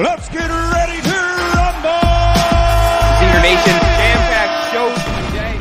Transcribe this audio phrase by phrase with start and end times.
[0.00, 1.16] Let's get ready to
[1.54, 2.02] rumble!
[3.20, 4.88] Senior Nation jam-packed show
[5.28, 5.60] today.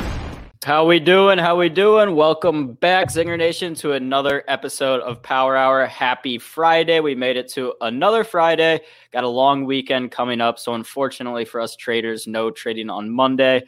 [0.65, 1.37] How we doing?
[1.37, 2.15] How we doing?
[2.15, 5.85] Welcome back, Zinger Nation, to another episode of Power Hour.
[5.85, 6.99] Happy Friday.
[6.99, 8.81] We made it to another Friday.
[9.11, 10.57] Got a long weekend coming up.
[10.57, 13.61] So unfortunately for us traders, no trading on Monday.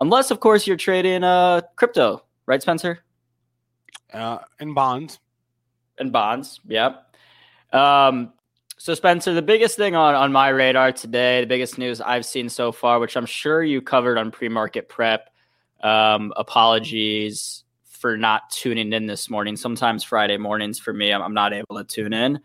[0.00, 3.04] Unless, of course, you're trading uh crypto, right, Spencer?
[4.12, 5.20] uh, in bonds.
[6.00, 6.58] In bonds.
[6.66, 7.14] Yep.
[7.72, 8.32] Um,
[8.78, 12.48] so Spencer, the biggest thing on, on my radar today, the biggest news I've seen
[12.48, 15.30] so far, which I'm sure you covered on pre-market prep.
[15.82, 19.56] Um, apologies for not tuning in this morning.
[19.56, 22.38] Sometimes Friday mornings for me, I'm, I'm not able to tune in.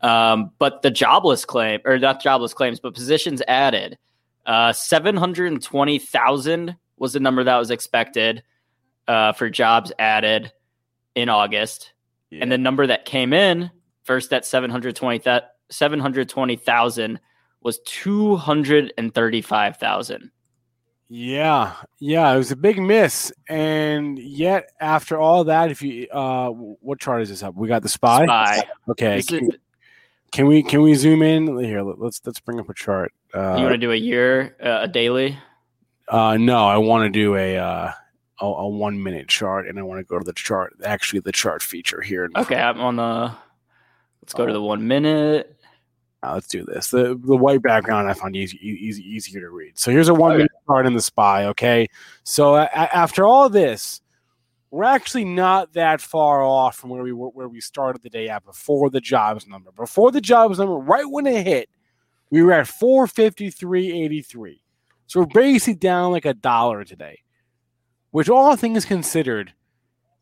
[0.00, 3.98] Um, but the jobless claim, or not jobless claims, but positions added,
[4.46, 8.42] uh, 720,000 was the number that was expected
[9.06, 10.50] uh, for jobs added
[11.14, 11.92] in August.
[12.32, 13.70] And the number that came in
[14.02, 17.18] first at 720 that 720,000
[17.62, 20.30] was 235,000.
[21.08, 26.48] Yeah, yeah, it was a big miss, and yet after all that, if you uh,
[26.48, 27.54] what chart is this up?
[27.54, 28.24] We got the spy.
[28.24, 28.62] Spy.
[28.88, 29.50] Okay, can, is-
[30.32, 31.82] can we can we zoom in here?
[31.82, 33.12] let- Let's let's bring up a chart.
[33.34, 35.36] Uh, you want to do a year, uh, a daily?
[36.08, 37.92] uh, no, I want to do a uh,
[38.40, 40.72] a, a one minute chart, and I want to go to the chart.
[40.84, 42.30] Actually, the chart feature here.
[42.34, 43.30] Okay, I'm on the.
[44.22, 45.53] Let's go to the one minute.
[46.24, 46.90] Uh, let's do this.
[46.90, 49.78] The the white background I find easy, easy easier to read.
[49.78, 51.46] So here's a one minute chart in the spy.
[51.46, 51.88] Okay,
[52.22, 54.00] so a- after all this,
[54.70, 58.28] we're actually not that far off from where we were where we started the day
[58.28, 59.70] at before the jobs number.
[59.72, 61.68] Before the jobs number, right when it hit,
[62.30, 64.62] we were at four fifty three eighty three.
[65.06, 67.22] So we're basically down like a dollar today,
[68.12, 69.52] which all things considered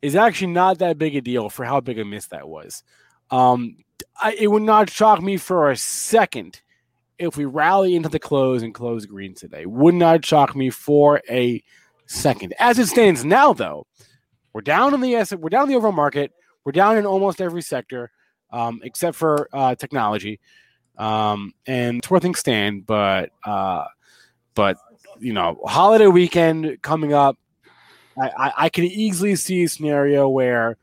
[0.00, 2.82] is actually not that big a deal for how big a miss that was.
[3.30, 3.76] Um,
[4.22, 6.60] I, it would not shock me for a second
[7.18, 9.66] if we rally into the close and close green today.
[9.66, 11.62] Would not shock me for a
[12.06, 12.54] second.
[12.58, 13.86] As it stands now, though,
[14.52, 15.32] we're down in the S.
[15.32, 16.32] We're down in the overall market.
[16.64, 18.10] We're down in almost every sector,
[18.52, 20.40] um, except for uh, technology.
[20.98, 22.86] Um, and it's where things stand.
[22.86, 23.84] But uh,
[24.54, 24.76] but
[25.18, 27.38] you know, holiday weekend coming up.
[28.20, 30.76] I, I, I could easily see a scenario where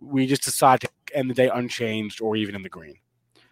[0.00, 2.96] we just decide to end the day unchanged or even in the green.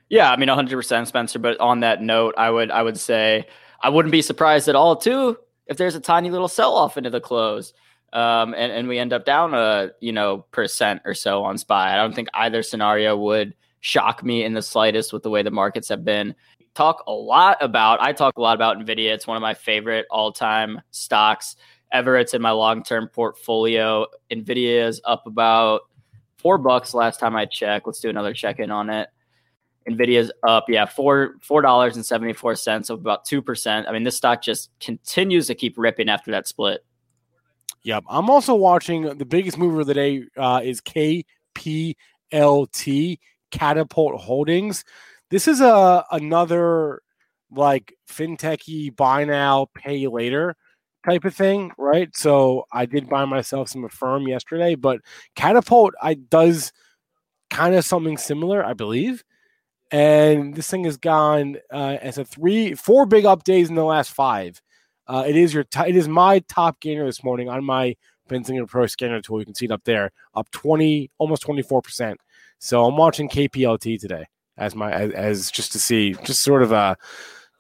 [0.08, 3.46] Yeah, I mean 100% Spencer, but on that note, I would I would say
[3.82, 7.10] I wouldn't be surprised at all too if there's a tiny little sell off into
[7.10, 7.72] the close.
[8.12, 11.94] Um, and, and we end up down a you know percent or so on SPY.
[11.94, 15.50] I don't think either scenario would shock me in the slightest with the way the
[15.50, 16.34] markets have been.
[16.74, 19.14] Talk a lot about I talk a lot about Nvidia.
[19.14, 21.56] It's one of my favorite all time stocks
[21.90, 22.16] ever.
[22.16, 24.06] It's in my long term portfolio.
[24.30, 25.82] Nvidia is up about
[26.42, 27.86] four bucks last time I checked.
[27.86, 29.08] Let's do another check in on it.
[29.88, 33.88] Nvidia's up, yeah, four four dollars and seventy four cents, of about two percent.
[33.88, 36.84] I mean, this stock just continues to keep ripping after that split.
[37.84, 38.04] Yep.
[38.08, 41.96] I'm also watching the biggest mover of the day uh, is KPLT
[43.50, 44.84] Katapult Holdings.
[45.30, 47.02] This is a another
[47.50, 50.56] like fintechy buy now pay later
[51.04, 52.14] type of thing, right?
[52.16, 55.00] So I did buy myself some Affirm yesterday, but
[55.36, 56.72] Katapult I does
[57.50, 59.22] kind of something similar, I believe.
[59.90, 64.12] And this thing has gone uh, as a three, four big updates in the last
[64.12, 64.60] five.
[65.06, 67.94] Uh, it is your t- it is my top gainer this morning on my
[68.30, 69.40] Benzinga Pro scanner tool.
[69.40, 72.18] You can see it up there, up twenty, almost twenty four percent.
[72.58, 74.24] So I'm watching KPLT today
[74.56, 76.96] as my as, as just to see, just sort of a,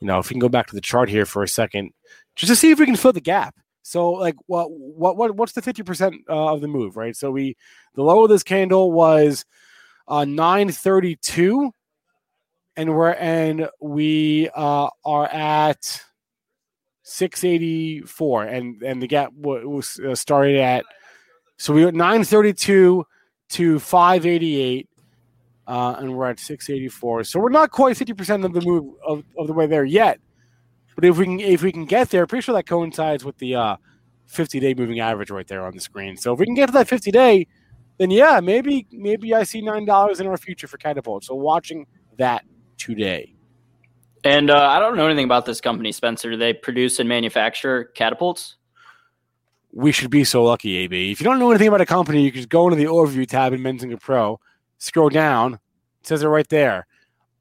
[0.00, 1.90] you know, if we can go back to the chart here for a second,
[2.36, 3.54] just to see if we can fill the gap.
[3.82, 7.16] So like what what what what's the fifty percent uh, of the move, right?
[7.16, 7.56] So we
[7.94, 9.44] the low of this candle was
[10.06, 11.72] uh, nine thirty two,
[12.76, 16.02] and we're and we uh, are at
[17.04, 20.84] 684 and and the gap wa- was uh, started at
[21.56, 23.04] so we were 932
[23.50, 24.88] to 588
[25.66, 29.46] uh, and we're at 684 so we're not quite 50% of the move of, of
[29.46, 30.20] the way there yet
[30.94, 33.54] but if we can if we can get there pretty sure that coincides with the
[33.54, 33.76] uh
[34.26, 36.72] 50 day moving average right there on the screen so if we can get to
[36.72, 37.46] that 50 day
[37.98, 41.86] then yeah maybe maybe i see nine dollars in our future for Katapult so watching
[42.18, 42.44] that
[42.78, 43.34] today
[44.24, 46.30] And uh, I don't know anything about this company, Spencer.
[46.30, 48.56] Do they produce and manufacture catapults?
[49.72, 51.10] We should be so lucky, AB.
[51.10, 53.26] If you don't know anything about a company, you can just go into the overview
[53.26, 54.38] tab in Benzinga Pro,
[54.78, 56.86] scroll down, it says it right there.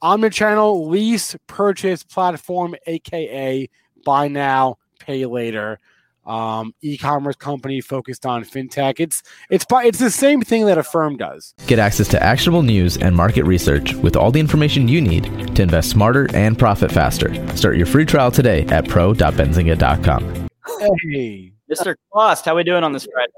[0.04, 3.70] Omnichannel lease purchase platform, aka
[4.04, 5.80] buy now, pay later.
[6.24, 9.00] Um, e-commerce company focused on fintech.
[9.00, 11.56] It's it's it's the same thing that Affirm does.
[11.66, 15.64] Get access to actionable news and market research with all the information you need to
[15.64, 17.34] invest smarter and profit faster.
[17.56, 20.48] Start your free trial today at pro.benzinga.com.
[20.80, 21.96] Hey, Mr.
[22.12, 23.32] Quast, how are we doing on this Friday?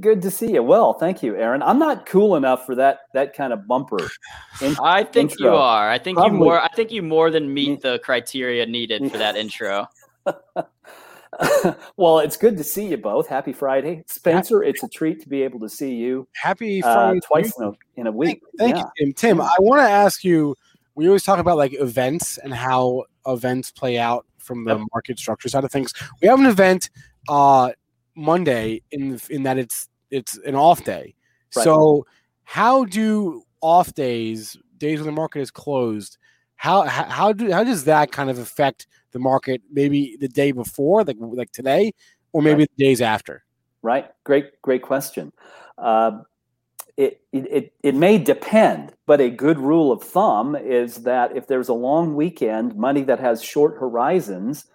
[0.00, 0.62] Good to see you.
[0.62, 1.62] Well, thank you, Aaron.
[1.62, 4.10] I'm not cool enough for that that kind of bumper.
[4.60, 5.90] in- I think you are.
[5.90, 6.38] I think Probably.
[6.38, 6.60] you more.
[6.60, 9.86] I think you more than meet the criteria needed for that intro.
[11.96, 13.26] well, it's good to see you both.
[13.26, 14.62] Happy Friday, Spencer.
[14.62, 17.64] It's a treat to be able to see you happy uh, Friday to twice in
[17.64, 18.42] a, in a week.
[18.58, 18.84] Thank yeah.
[18.98, 19.38] you, Tim.
[19.38, 20.56] Tim, I want to ask you.
[20.96, 24.86] We always talk about like events and how events play out from the Yep.
[24.92, 25.94] market structure side of things.
[26.20, 26.90] We have an event
[27.28, 27.70] uh,
[28.14, 31.14] Monday in in that it's it's an off day.
[31.56, 31.64] Right.
[31.64, 32.06] So,
[32.44, 36.18] how do off days, days when the market is closed,
[36.56, 39.62] how how how do how does that kind of affect the market?
[39.72, 41.92] Maybe the day before, like like today,
[42.32, 43.44] or maybe the days after.
[43.82, 44.10] Right.
[44.24, 44.60] Great.
[44.62, 45.32] Great question.
[45.78, 46.24] Um,
[46.96, 51.46] it, it, it, it may depend, but a good rule of thumb is that if
[51.46, 54.66] there's a long weekend, money that has short horizons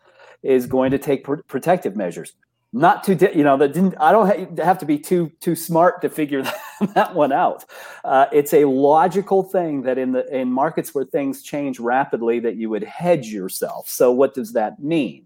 [0.41, 2.33] is going to take pr- protective measures.
[2.75, 3.95] Not too, di- you know, that didn't.
[4.01, 6.43] I don't ha- have to be too too smart to figure
[6.93, 7.63] that, one out.
[8.03, 12.57] Uh, it's a logical thing that in the in markets where things change rapidly, that
[12.57, 13.87] you would hedge yourself.
[13.87, 15.25] So, what does that mean?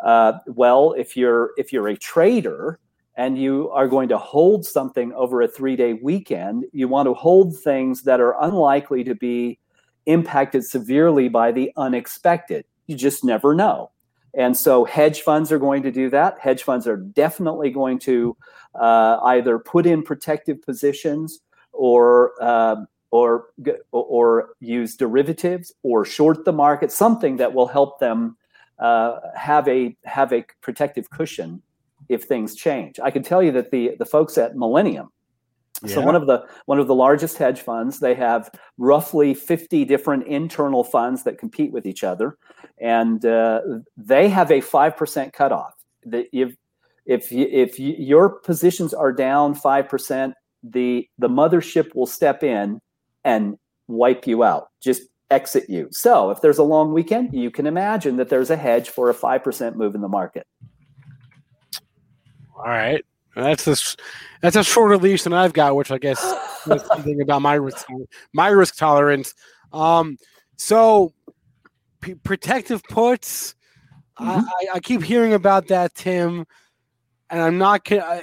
[0.00, 2.80] Uh, well, if you're if you're a trader,
[3.14, 7.12] and you are going to hold something over a three day weekend, you want to
[7.12, 9.58] hold things that are unlikely to be
[10.06, 12.64] impacted severely by the unexpected.
[12.86, 13.90] You just never know.
[14.36, 16.38] And so hedge funds are going to do that.
[16.38, 18.36] Hedge funds are definitely going to
[18.74, 21.40] uh, either put in protective positions
[21.72, 22.76] or uh,
[23.10, 23.46] or
[23.92, 28.36] or use derivatives or short the market, something that will help them
[28.78, 31.62] uh, have a have a protective cushion
[32.10, 33.00] if things change.
[33.02, 35.10] I can tell you that the the folks at Millennium,
[35.84, 40.26] so one of the one of the largest hedge funds, they have roughly 50 different
[40.26, 42.38] internal funds that compete with each other,
[42.80, 43.60] and uh,
[43.96, 45.74] they have a five percent cutoff.
[46.04, 46.56] That if
[47.04, 52.42] if you, if you, your positions are down five percent, the the mothership will step
[52.42, 52.80] in
[53.24, 54.68] and wipe you out.
[54.80, 55.88] Just exit you.
[55.90, 59.14] So if there's a long weekend, you can imagine that there's a hedge for a
[59.14, 60.46] five percent move in the market.
[62.56, 63.04] All right.
[63.36, 63.76] That's a
[64.40, 66.18] that's a shorter leash than I've got, which I guess
[66.64, 67.86] says something about my risk
[68.32, 69.34] my risk tolerance.
[69.72, 70.16] Um,
[70.56, 71.12] so
[72.00, 73.54] p- protective puts.
[74.18, 76.46] I, I, I keep hearing about that, Tim,
[77.28, 77.82] and I'm not.
[77.92, 78.22] I,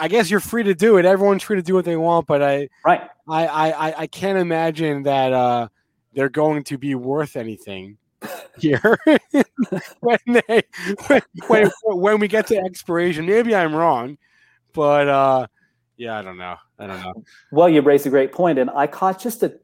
[0.00, 1.04] I guess you're free to do it.
[1.04, 3.02] Everyone's free to do what they want, but I Right.
[3.28, 5.68] I I, I- I can't imagine that uh,
[6.14, 7.98] they're going to be worth anything
[8.58, 8.98] here
[10.00, 10.62] when they
[11.08, 13.26] when, when, when we get to expiration.
[13.26, 14.16] Maybe I'm wrong,
[14.72, 15.46] but uh,
[15.96, 16.56] yeah, I don't know.
[16.78, 17.24] I don't know.
[17.50, 19.58] Well, you raised a great point, and I caught just a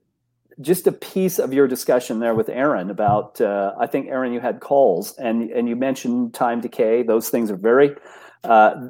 [0.61, 3.41] just a piece of your discussion there with Aaron about.
[3.41, 7.03] Uh, I think Aaron, you had calls, and and you mentioned time decay.
[7.03, 7.97] Those things are very
[8.45, 8.89] uh,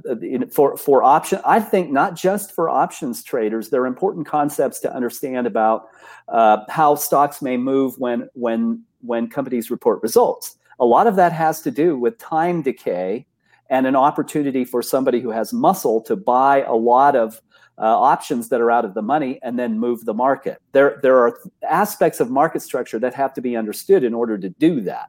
[0.50, 1.40] for for option.
[1.44, 3.71] I think not just for options traders.
[3.71, 5.88] They're important concepts to understand about
[6.28, 10.56] uh, how stocks may move when when when companies report results.
[10.80, 13.26] A lot of that has to do with time decay
[13.71, 17.40] and an opportunity for somebody who has muscle to buy a lot of
[17.78, 20.59] uh, options that are out of the money and then move the market.
[20.73, 24.49] There, there are aspects of market structure that have to be understood in order to
[24.49, 25.09] do that.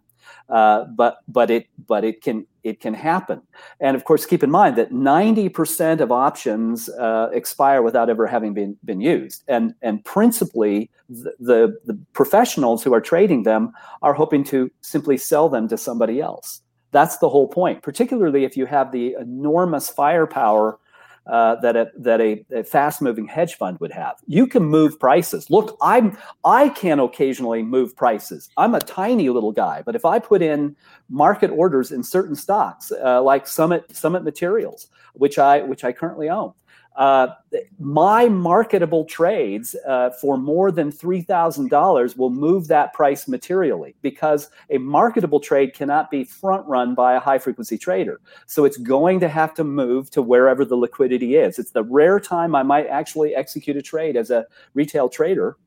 [0.50, 3.42] Uh, but but it but it can it can happen.
[3.80, 8.28] And of course, keep in mind that ninety percent of options uh, expire without ever
[8.28, 9.44] having been been used.
[9.48, 13.72] And and principally, the, the the professionals who are trading them
[14.02, 16.62] are hoping to simply sell them to somebody else.
[16.96, 17.82] That's the whole point.
[17.82, 20.80] Particularly if you have the enormous firepower
[21.28, 24.16] uh, that a, that a, a fast moving hedge fund would have.
[24.28, 25.50] You can move prices.
[25.50, 28.50] Look, I'm I can occasionally move prices.
[28.56, 30.76] I'm a tiny little guy, but if I put in
[31.10, 36.30] market orders in certain stocks, uh, like Summit Summit Materials, which I which I currently
[36.30, 36.54] own.
[36.96, 37.28] Uh,
[37.80, 44.78] my marketable trades uh, for more than $3,000 will move that price materially because a
[44.78, 48.22] marketable trade cannot be front run by a high frequency trader.
[48.46, 51.60] So it's going to have to move to wherever the liquidity is.
[51.60, 55.58] It's the rare time I might actually execute a trade as a retail trader.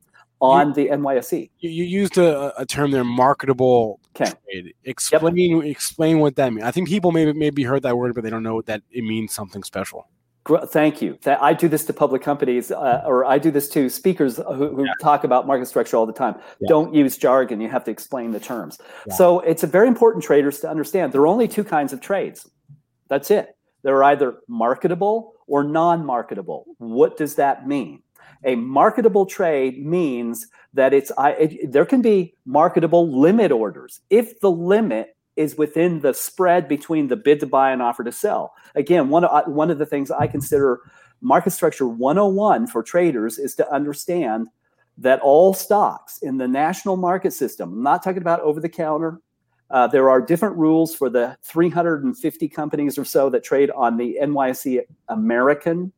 [0.41, 1.49] on the NYSE.
[1.59, 4.31] You, you used a, a term there, marketable Okay.
[4.49, 4.73] trade.
[4.85, 6.65] Explain explain what that means.
[6.65, 9.33] I think people maybe maybe heard that word, but they don't know that it means
[9.33, 10.07] something special.
[10.67, 11.17] Thank you.
[11.25, 14.87] I do this to public companies, uh, or I do this to speakers who, who
[15.01, 16.35] talk about market structure all the time.
[16.59, 16.67] Yeah.
[16.69, 17.61] Don't use jargon.
[17.61, 18.79] You have to explain the terms.
[19.07, 19.13] Yeah.
[19.13, 21.13] So it's a very important traders to understand.
[21.13, 22.49] There are only two kinds of trades.
[23.07, 23.55] That's it.
[23.83, 26.65] They're either marketable or non-marketable.
[26.77, 28.01] What does that mean?
[28.43, 34.39] A marketable trade means that it's I, it, there can be marketable limit orders if
[34.39, 38.53] the limit is within the spread between the bid to buy and offer to sell.
[38.75, 40.81] Again, one of, one of the things I consider
[41.21, 44.49] market structure 101 for traders is to understand
[44.97, 49.21] that all stocks in the national market system, I'm not talking about over the counter,
[49.71, 54.17] uh, there are different rules for the 350 companies or so that trade on the
[54.21, 55.93] NYSE American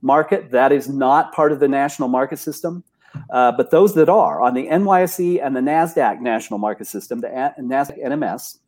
[0.00, 0.50] market.
[0.52, 2.82] That is not part of the national market system.
[3.30, 7.28] Uh, but those that are on the NYSE and the NASDAQ national market system, the
[7.58, 8.58] NASDAQ NMS,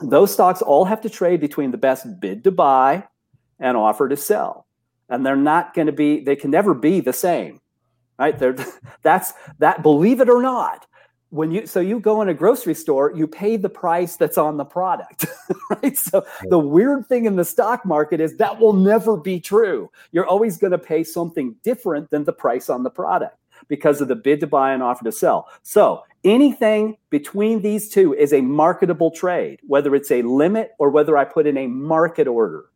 [0.00, 3.04] those stocks all have to trade between the best bid to buy
[3.58, 4.66] and offer to sell.
[5.08, 7.60] And they're not going to be, they can never be the same.
[8.18, 8.38] Right?
[8.38, 8.56] They're,
[9.02, 10.86] that's that, believe it or not,
[11.30, 14.56] when you so you go in a grocery store you pay the price that's on
[14.56, 15.26] the product
[15.70, 19.90] right so the weird thing in the stock market is that will never be true
[20.12, 23.36] you're always going to pay something different than the price on the product
[23.68, 28.12] because of the bid to buy and offer to sell so anything between these two
[28.14, 32.26] is a marketable trade whether it's a limit or whether i put in a market
[32.26, 32.66] order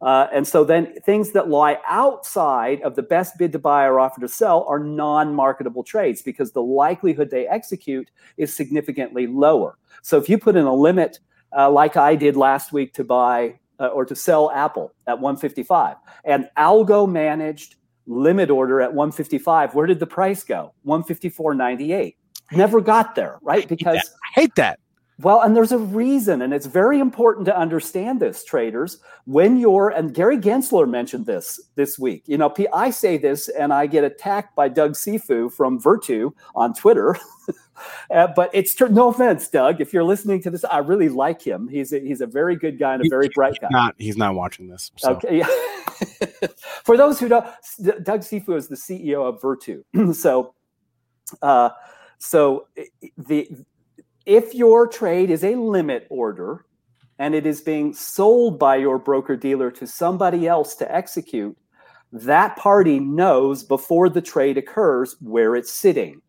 [0.00, 3.98] uh, and so then things that lie outside of the best bid to buy or
[3.98, 9.76] offer to sell are non-marketable trades because the likelihood they execute is significantly lower.
[10.02, 11.18] So if you put in a limit,
[11.56, 15.96] uh, like I did last week to buy uh, or to sell Apple at 155,
[16.24, 20.72] and algo managed limit order at 155, where did the price go?
[20.86, 22.14] 154.98.
[22.52, 23.68] Never got there, right?
[23.68, 24.80] Because I hate that.
[25.20, 28.98] well, and there's a reason, and it's very important to understand this, traders.
[29.24, 32.22] When you're, and Gary Gensler mentioned this this week.
[32.26, 36.72] You know, I say this, and I get attacked by Doug Cifu from Virtu on
[36.72, 37.16] Twitter.
[38.10, 39.80] uh, but it's no offense, Doug.
[39.80, 41.68] If you're listening to this, I really like him.
[41.68, 43.68] He's a, he's a very good guy and a very bright guy.
[43.70, 44.90] Not he's not watching this.
[44.96, 45.12] So.
[45.12, 45.38] Okay.
[45.38, 45.46] yeah.
[46.84, 47.44] For those who don't,
[48.02, 49.84] Doug Cifu is the CEO of Virtu.
[50.12, 50.54] so,
[51.42, 51.70] uh,
[52.18, 52.66] so
[53.16, 53.48] the
[54.26, 56.66] if your trade is a limit order
[57.18, 61.56] and it is being sold by your broker dealer to somebody else to execute,
[62.12, 66.20] that party knows before the trade occurs where it's sitting.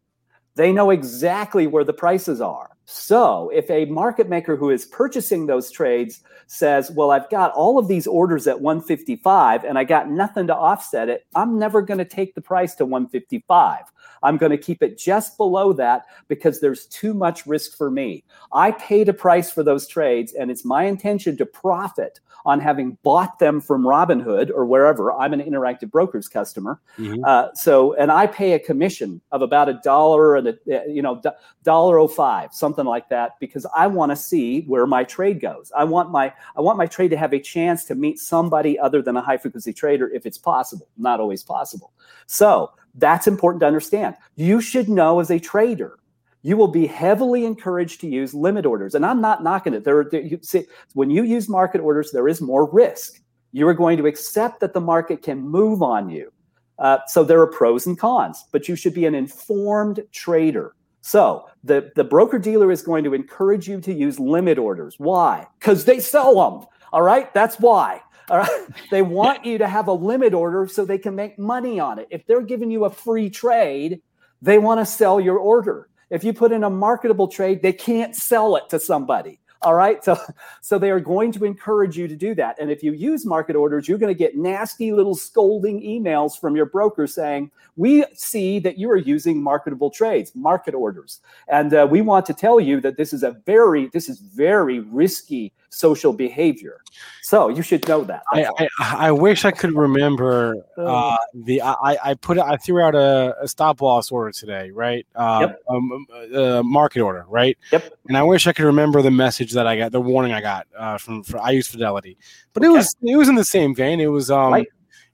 [0.55, 2.71] They know exactly where the prices are.
[2.91, 7.77] So, if a market maker who is purchasing those trades says, Well, I've got all
[7.77, 11.99] of these orders at 155 and I got nothing to offset it, I'm never going
[11.99, 13.83] to take the price to 155.
[14.23, 18.23] I'm going to keep it just below that because there's too much risk for me.
[18.53, 22.97] I paid a price for those trades, and it's my intention to profit on having
[23.03, 25.11] bought them from Robinhood or wherever.
[25.13, 26.79] I'm an interactive brokers customer.
[26.97, 27.19] Mhm.
[27.25, 31.01] Uh, so, and I pay a commission of about a dollar and a, uh, you
[31.01, 31.31] know, do-
[31.63, 35.71] dollar oh five, something like that, because I want to see where my trade goes.
[35.75, 39.01] I want my, I want my trade to have a chance to meet somebody other
[39.01, 40.87] than a high frequency trader if it's possible.
[40.97, 41.91] Not always possible.
[42.27, 44.15] So that's important to understand.
[44.35, 45.99] You should know as a trader
[46.41, 48.95] you will be heavily encouraged to use limit orders.
[48.95, 49.83] And I'm not knocking it.
[49.83, 53.21] There, there you see, when you use market orders, there is more risk.
[53.51, 56.31] You are going to accept that the market can move on you.
[56.77, 60.75] Uh, so there are pros and cons, but you should be an informed trader.
[61.01, 64.95] So the, the broker dealer is going to encourage you to use limit orders.
[64.97, 65.47] Why?
[65.59, 66.67] Because they sell them.
[66.93, 68.01] All right, that's why.
[68.29, 71.79] All right, they want you to have a limit order so they can make money
[71.79, 72.07] on it.
[72.11, 74.01] If they're giving you a free trade,
[74.41, 75.88] they want to sell your order.
[76.09, 79.39] If you put in a marketable trade, they can't sell it to somebody.
[79.61, 80.03] All right.
[80.03, 80.17] So,
[80.61, 82.57] so they are going to encourage you to do that.
[82.59, 86.55] And if you use market orders, you're going to get nasty little scolding emails from
[86.55, 91.19] your broker saying, We see that you are using marketable trades, market orders.
[91.49, 94.79] And uh, we want to tell you that this is a very, this is very
[94.79, 96.81] risky social behavior.
[97.21, 98.23] So you should know that.
[98.31, 102.95] I, I, I wish I could remember uh, the I, I put I threw out
[102.95, 105.05] a, a stop loss order today, right?
[105.15, 105.61] Uh, Yep.
[105.69, 107.57] um, uh, market order, right?
[107.71, 107.93] Yep.
[108.07, 110.67] And I wish I could remember the message that I got, the warning I got
[110.77, 112.17] uh, from, from I use Fidelity,
[112.53, 113.99] but it was it was in the same vein.
[113.99, 114.67] It was um, Right.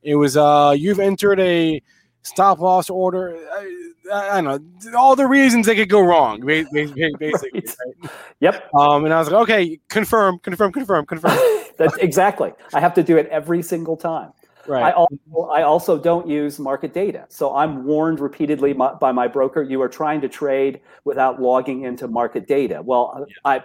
[0.04, 1.82] it was uh, you've entered a
[2.26, 3.38] stop loss order.
[3.54, 7.64] I, I don't know all the reasons they could go wrong, ba- ba- ba- basically.
[8.04, 8.12] Right.
[8.40, 8.74] Yep.
[8.74, 11.38] Um, and I was like, okay, confirm, confirm, confirm, confirm.
[11.78, 12.54] That's exactly.
[12.74, 14.32] I have to do it every single time.
[14.68, 14.86] Right.
[14.86, 15.18] I also
[15.52, 17.26] I also don't use market data.
[17.30, 21.84] So I'm warned repeatedly my, by my broker, you are trying to trade without logging
[21.84, 22.82] into market data.
[22.82, 23.62] Well, I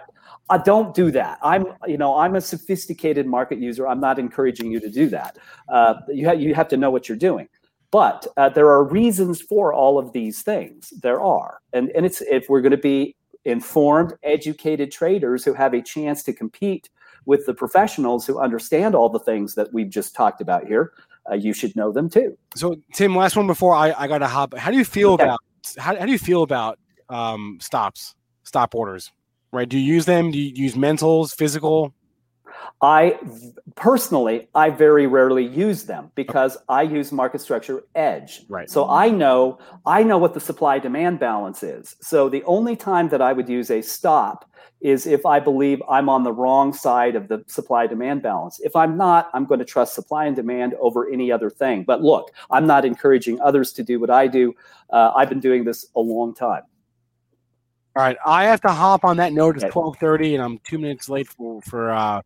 [0.51, 1.39] I don't do that.
[1.41, 3.87] I'm you know I'm a sophisticated market user.
[3.87, 5.37] I'm not encouraging you to do that.
[5.69, 7.47] Uh, you ha- you have to know what you're doing.
[7.91, 10.91] But uh, there are reasons for all of these things.
[11.01, 15.73] There are, and and it's if we're going to be informed, educated traders who have
[15.73, 16.89] a chance to compete
[17.25, 20.93] with the professionals who understand all the things that we've just talked about here,
[21.29, 22.37] uh, you should know them too.
[22.55, 24.55] So, Tim, last one before I, I got to hop.
[24.55, 25.23] How do you feel Okay.
[25.23, 25.39] about
[25.77, 26.79] how, how do you feel about
[27.09, 29.11] um, stops, stop orders?
[29.53, 29.67] Right?
[29.67, 30.31] Do you use them?
[30.31, 31.93] Do you use mentals, physical?
[32.81, 33.19] I
[33.75, 38.41] personally, I very rarely use them because I use market structure edge.
[38.49, 38.69] Right.
[38.69, 41.95] So I know I know what the supply demand balance is.
[42.01, 44.49] So the only time that I would use a stop
[44.81, 48.59] is if I believe I'm on the wrong side of the supply demand balance.
[48.61, 51.83] If I'm not, I'm going to trust supply and demand over any other thing.
[51.83, 54.55] But look, I'm not encouraging others to do what I do.
[54.89, 56.63] Uh, I've been doing this a long time.
[57.95, 59.55] All right, I have to hop on that note.
[59.55, 59.71] It's Okay.
[59.71, 62.21] twelve thirty, and I'm two minutes late for for uh,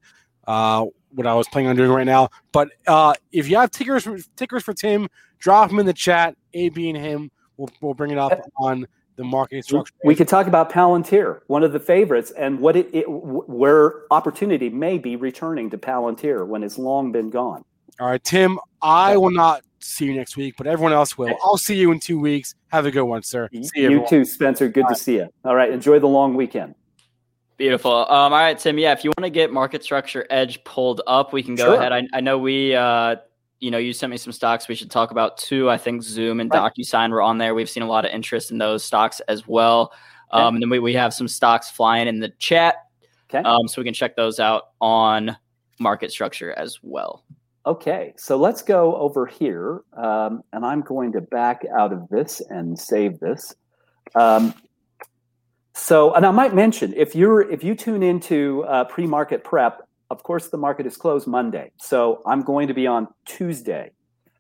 [0.48, 2.30] uh, what I was planning on doing right now.
[2.52, 5.08] But uh, if you have tickers for, tickers for Tim,
[5.40, 6.36] drop them in the chat.
[6.54, 7.32] A, B, and him.
[7.58, 9.94] We'll, we'll bring it up on the market structure.
[10.04, 14.70] We could talk about Palantir, one of the favorites, and what it, it where opportunity
[14.70, 17.64] may be returning to Palantir when it's long been gone.
[18.00, 18.60] All right, Tim.
[18.82, 21.34] I will not see you next week, but everyone else will.
[21.44, 22.56] I'll see you in two weeks.
[22.68, 23.50] Have a good one, sir.
[23.54, 23.90] See you.
[23.92, 24.68] You too, Spencer.
[24.68, 25.30] Good to see you.
[25.46, 26.76] All right, enjoy the long weekend.
[27.58, 27.92] Beautiful.
[27.92, 28.78] Um, all right, Tim.
[28.78, 31.76] Yeah, if you want to get market structure edge pulled up, we can go Sure.
[31.76, 31.94] ahead.
[31.94, 33.16] I, I know we, uh,
[33.60, 35.70] you know, you sent me some stocks we should talk about too.
[35.70, 36.74] I think Zoom and Right.
[36.74, 37.56] DocuSign were on there.
[37.56, 39.94] We've seen a lot of interest in those stocks as well.
[40.34, 40.44] Okay.
[40.44, 42.76] Um, and then we, we have some stocks flying in the chat.
[43.30, 43.48] Okay.
[43.48, 45.38] Um, so we can check those out on
[45.80, 47.24] market structure as well.
[47.66, 52.40] Okay, so let's go over here, um, and I'm going to back out of this
[52.50, 53.56] and save this.
[54.14, 54.54] Um,
[55.76, 60.24] so, and I might mention if you're if you tune into uh, pre-market prep, of
[60.24, 63.92] course the market is closed Monday, so I'm going to be on Tuesday.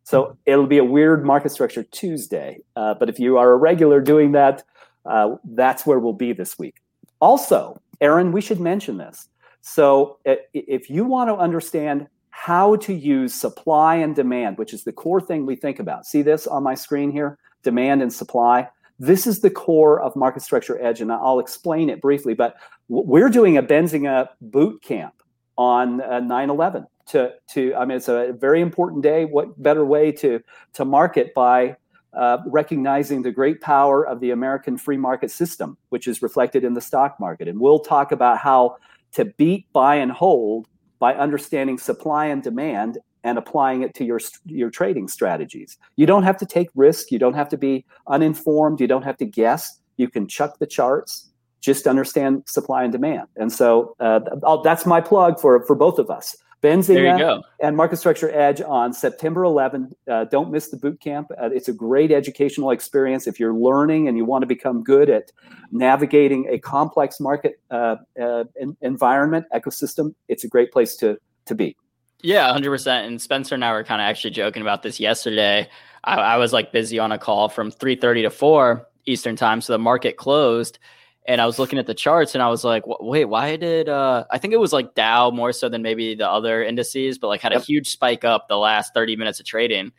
[0.04, 4.00] So it'll be a weird market structure Tuesday, uh, but if you are a regular
[4.00, 4.64] doing that,
[5.06, 6.76] uh, that's where we'll be this week.
[7.20, 9.28] Also, Aaron, we should mention this.
[9.62, 14.92] So if you want to understand how to use supply and demand, which is the
[14.92, 16.06] core thing we think about.
[16.06, 17.40] See this on my screen here?
[17.64, 18.68] Demand and supply.
[19.00, 22.34] This is the core of market structure edge, and I'll explain it briefly.
[22.34, 22.56] But
[22.88, 25.22] we're doing a Benzinga boot camp
[25.58, 26.86] on uh, 9/11.
[27.08, 29.26] To to I mean, it's a very important day.
[29.26, 30.42] What better way to
[30.74, 31.78] to market by
[32.16, 36.74] uh, recognizing the great power of the American free market system, which is reflected in
[36.74, 37.48] the stock market.
[37.48, 38.78] And we'll talk about how
[39.12, 44.22] to beat, buy, and hold by understanding supply and demand and applying it to your
[44.46, 45.78] your trading strategies.
[45.98, 47.12] You don't have to take risk.
[47.12, 48.80] You don't have to be uninformed.
[48.80, 49.80] You don't have to guess.
[49.98, 51.30] You can chuck the charts.
[51.60, 53.28] Just understand supply and demand.
[53.36, 54.20] And so uh,
[54.64, 56.38] that's my plug for for both of us.
[56.62, 59.92] Benzinga There and Market Structure Edge on September 11.
[60.10, 61.28] Uh, don't miss the boot camp.
[61.32, 65.10] Uh, it's a great educational experience if you're learning and you want to become good
[65.10, 65.32] at
[65.72, 70.16] navigating a complex market uh, uh, en- environment ecosystem.
[70.28, 71.76] It's a great place to to be.
[72.22, 73.08] Yeah, hundred percent.
[73.08, 75.70] And Spencer and I were kind of actually joking about this yesterday.
[76.04, 79.62] I, I was like busy on a call from three thirty to four Eastern time,
[79.62, 80.80] so the market closed,
[81.28, 84.26] and I was looking at the charts, and I was like, "Wait, why did?" Uh,
[84.32, 87.42] I think it was like Dow more so than maybe the other indices, but like
[87.42, 89.92] had a huge spike up the last thirty minutes of trading.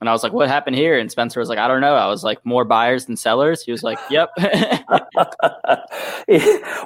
[0.00, 2.08] And I was like, "What happened here?" And Spencer was like, "I don't know." I
[2.08, 4.30] was like, "More buyers than sellers." He was like, "Yep."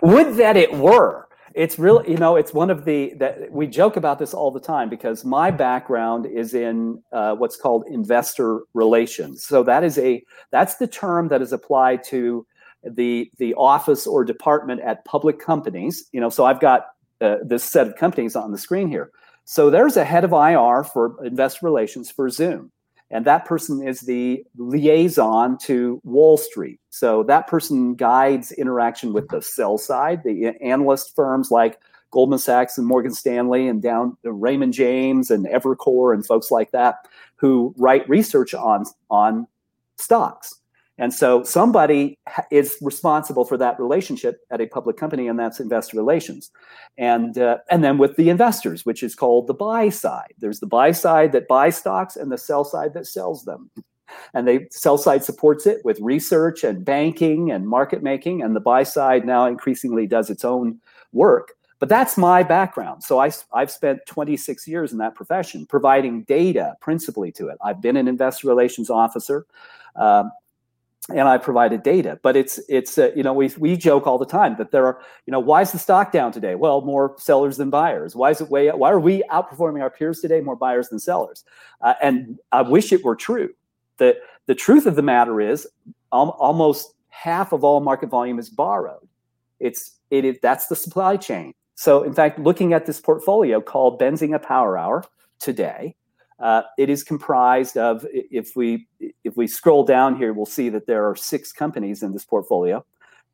[0.03, 1.28] Would that it were.
[1.59, 4.61] It's really, you know, it's one of the that we joke about this all the
[4.61, 9.43] time because my background is in uh, what's called investor relations.
[9.43, 12.47] So that is a that's the term that is applied to
[12.85, 16.05] the the office or department at public companies.
[16.13, 16.91] You know, so I've got
[17.21, 19.11] uh, this set of companies on the screen here.
[19.45, 22.71] So there's a head of IR for investor relations for Zoom
[23.11, 26.81] and that person is the liaison to Wall Street.
[26.91, 31.79] So that person guides interaction with the sell side, the analyst firms like
[32.11, 36.71] Goldman Sachs and Morgan Stanley, and down to Raymond James and Evercore and folks like
[36.73, 39.47] that who write research on on
[39.97, 40.58] stocks.
[40.99, 42.19] And so somebody
[42.51, 46.51] is responsible for that relationship at a public company, and that's investor relations.
[46.97, 50.35] And uh, and then with the investors, which is called the buy side.
[50.39, 53.71] There's the buy side that buys stocks, and the sell side that sells them.
[54.35, 58.61] And the sell side supports it with research and banking and market making, and the
[58.61, 60.81] buy side now increasingly does its own
[61.13, 61.53] work.
[61.79, 63.05] But that's my background.
[63.05, 67.59] So I, I've spent 26 years in that profession, providing data principally to it.
[67.63, 69.47] I've been an investor relations officer.
[69.95, 70.33] Um,
[71.09, 72.19] and I provided data.
[72.23, 75.01] But it's it's uh, you know we we joke all the time that there are
[75.27, 76.55] you know why is the stock down today?
[76.55, 78.15] Well, more sellers than buyers.
[78.15, 80.41] Why is it way why are we outperforming our peers today?
[80.41, 81.45] More buyers than sellers.
[81.81, 83.51] Uh, and I wish it were true.
[83.97, 85.67] The the truth of the matter is
[86.11, 89.07] almost half of all market volume is borrowed.
[89.61, 91.55] It's it, it that's the supply chain.
[91.75, 95.05] So in fact, looking at this portfolio called Benzinga Power Hour
[95.39, 95.95] today,
[96.41, 98.87] uh, it is comprised of if we
[99.25, 102.85] if we scroll down here, we'll see that there are six companies in this portfolio.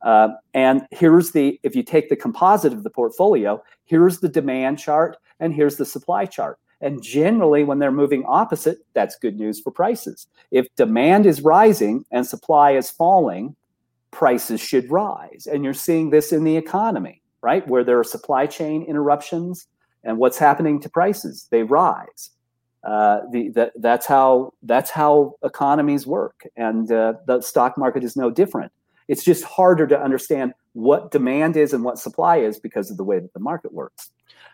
[0.03, 4.79] Uh, and here's the if you take the composite of the portfolio, here's the demand
[4.79, 6.59] chart and here's the supply chart.
[6.81, 10.27] And generally, when they're moving opposite, that's good news for prices.
[10.51, 13.57] If demand is rising and supply is falling,
[14.11, 15.47] prices should rise.
[15.51, 17.67] And you're seeing this in the economy, right?
[17.69, 19.67] Where there are supply chain interruptions
[20.05, 22.31] and what's happening to prices, they rise.
[22.85, 28.15] Uh, the, that, that's how that's how economies work, and uh, the stock market is
[28.15, 28.71] no different.
[29.09, 33.05] It's just harder to understand what demand is and what supply is because of the
[33.05, 34.11] way that the market works.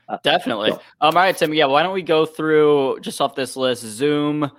[0.08, 0.70] Uh, Definitely.
[0.70, 0.76] So.
[0.76, 1.54] Um, all right, Tim.
[1.54, 3.82] Yeah, why don't we go through just off this list?
[3.82, 4.50] Zoom,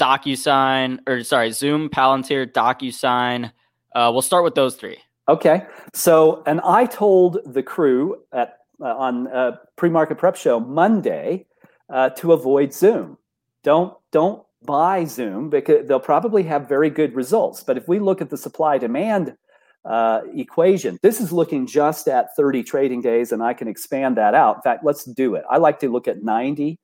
[0.00, 3.50] DocuSign, or sorry, Zoom, Palantir, DocuSign.
[3.94, 4.98] Uh, we'll start with those three.
[5.28, 5.66] Okay.
[5.94, 11.46] So, and I told the crew at uh, on uh, pre-market prep show Monday
[11.92, 13.18] uh, to avoid Zoom.
[13.62, 17.62] Don't don't buy Zoom because they'll probably have very good results.
[17.62, 19.36] But if we look at the supply demand
[19.84, 24.34] uh, equation, this is looking just at 30 trading days, and I can expand that
[24.34, 24.56] out.
[24.56, 25.44] In fact, let's do it.
[25.50, 26.78] I like to look at 90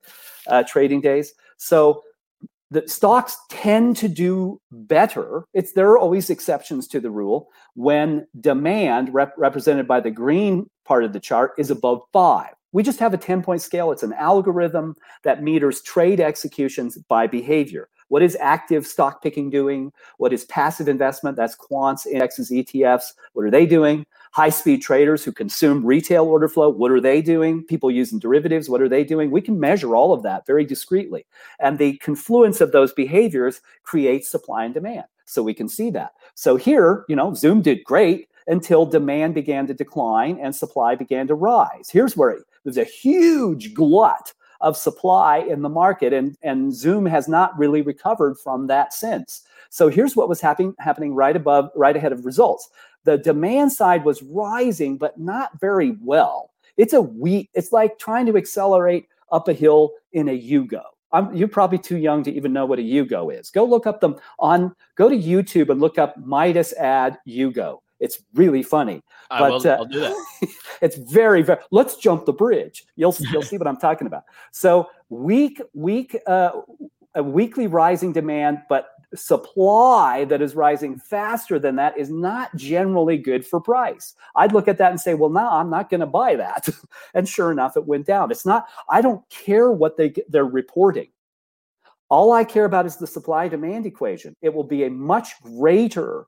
[0.47, 1.33] uh, trading days.
[1.57, 2.03] So
[2.71, 5.45] the stocks tend to do better.
[5.53, 10.69] It's there are always exceptions to the rule when demand rep- represented by the green
[10.85, 12.53] part of the chart is above five.
[12.71, 13.91] We just have a 10 point scale.
[13.91, 17.89] It's an algorithm that meters trade executions by behavior.
[18.09, 19.91] What is active stock picking doing?
[20.17, 21.37] What is passive investment?
[21.37, 23.13] That's quants, indexes, ETFs.
[23.33, 24.05] What are they doing?
[24.31, 26.69] High speed traders who consume retail order flow.
[26.69, 27.63] What are they doing?
[27.63, 28.67] People using derivatives.
[28.67, 29.29] What are they doing?
[29.29, 31.25] We can measure all of that very discreetly.
[31.59, 35.05] And the confluence of those behaviors creates supply and demand.
[35.25, 36.13] So we can see that.
[36.33, 41.27] So here, you know, Zoom did great until demand began to decline and supply began
[41.27, 41.89] to rise.
[41.91, 42.31] Here's where
[42.63, 47.81] there's a huge glut of supply in the market, and, and Zoom has not really
[47.81, 49.43] recovered from that since.
[49.69, 52.69] So here's what was happening happening right above, right ahead of results.
[53.05, 56.51] The demand side was rising, but not very well.
[56.77, 60.81] It's a weak, it's like trying to accelerate up a hill in a Yugo.
[61.11, 63.49] I'm, you're probably too young to even know what a Yugo is.
[63.49, 67.79] Go look up them on, go to YouTube and look up Midas ad Yugo.
[67.99, 69.01] It's really funny.
[69.29, 70.15] I but will, uh, I'll do that.
[70.81, 71.59] it's very, very.
[71.71, 72.85] Let's jump the bridge.
[72.95, 74.23] You'll you'll see what I'm talking about.
[74.51, 76.51] So weak, weak, uh,
[77.15, 83.17] a weekly rising demand, but supply that is rising faster than that is not generally
[83.17, 84.13] good for price.
[84.35, 86.69] I'd look at that and say, well, no, I'm not going to buy that.
[87.13, 88.31] and sure enough, it went down.
[88.31, 88.67] It's not.
[88.89, 91.07] I don't care what they they're reporting.
[92.09, 94.35] All I care about is the supply demand equation.
[94.41, 96.25] It will be a much greater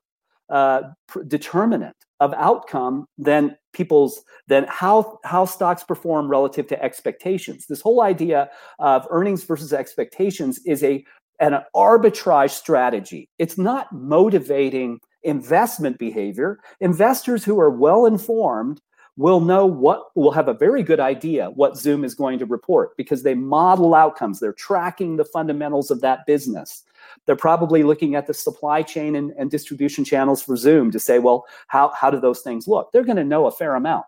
[0.50, 0.82] uh,
[1.28, 7.66] determinant of outcome than people's than how how stocks perform relative to expectations.
[7.68, 11.04] This whole idea of earnings versus expectations is a
[11.40, 13.28] an arbitrage strategy.
[13.38, 16.60] It's not motivating investment behavior.
[16.80, 18.80] Investors who are well informed
[19.16, 22.96] will know what will have a very good idea what Zoom is going to report
[22.96, 24.40] because they model outcomes.
[24.40, 26.82] They're tracking the fundamentals of that business.
[27.26, 31.18] They're probably looking at the supply chain and, and distribution channels for Zoom to say,
[31.18, 32.90] well, how, how do those things look?
[32.92, 34.06] They're going to know a fair amount.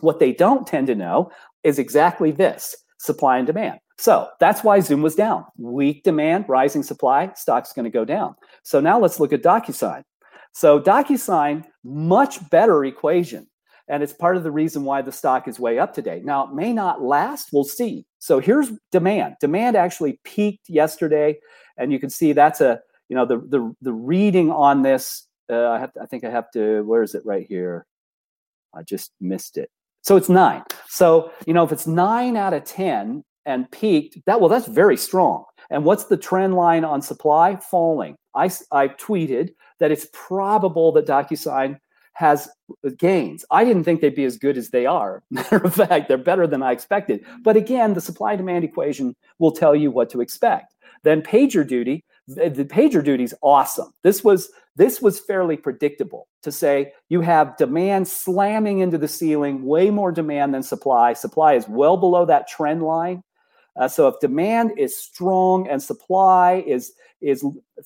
[0.00, 1.32] What they don't tend to know
[1.64, 3.80] is exactly this supply and demand.
[3.98, 5.44] So that's why Zoom was down.
[5.56, 8.36] Weak demand, rising supply, stock's going to go down.
[8.62, 10.04] So now let's look at DocuSign.
[10.52, 13.48] So DocuSign, much better equation.
[13.88, 16.20] And it's part of the reason why the stock is way up today.
[16.22, 17.48] Now, it may not last.
[17.52, 18.04] We'll see.
[18.18, 19.36] So here's demand.
[19.40, 21.38] Demand actually peaked yesterday
[21.78, 25.26] and you can see that's a you know the the the reading on this.
[25.50, 26.82] Uh, I have to, I think I have to.
[26.82, 27.24] Where is it?
[27.24, 27.86] Right here.
[28.74, 29.70] I just missed it.
[30.02, 30.62] So it's nine.
[30.88, 34.96] So you know if it's nine out of ten and peaked, that well that's very
[34.96, 35.44] strong.
[35.70, 37.56] And what's the trend line on supply?
[37.56, 38.16] Falling.
[38.34, 41.78] I I tweeted that it's probable that DocuSign
[42.18, 42.48] has
[42.96, 43.44] gains.
[43.52, 45.22] I didn't think they'd be as good as they are.
[45.30, 47.24] Matter of fact, they're better than I expected.
[47.44, 50.74] But again, the supply demand equation will tell you what to expect.
[51.04, 53.92] Then PagerDuty, the PagerDuty is awesome.
[54.02, 59.64] This was this was fairly predictable to say you have demand slamming into the ceiling,
[59.64, 61.12] way more demand than supply.
[61.12, 63.22] Supply is well below that trend line.
[63.76, 67.44] Uh, so if demand is strong and supply is is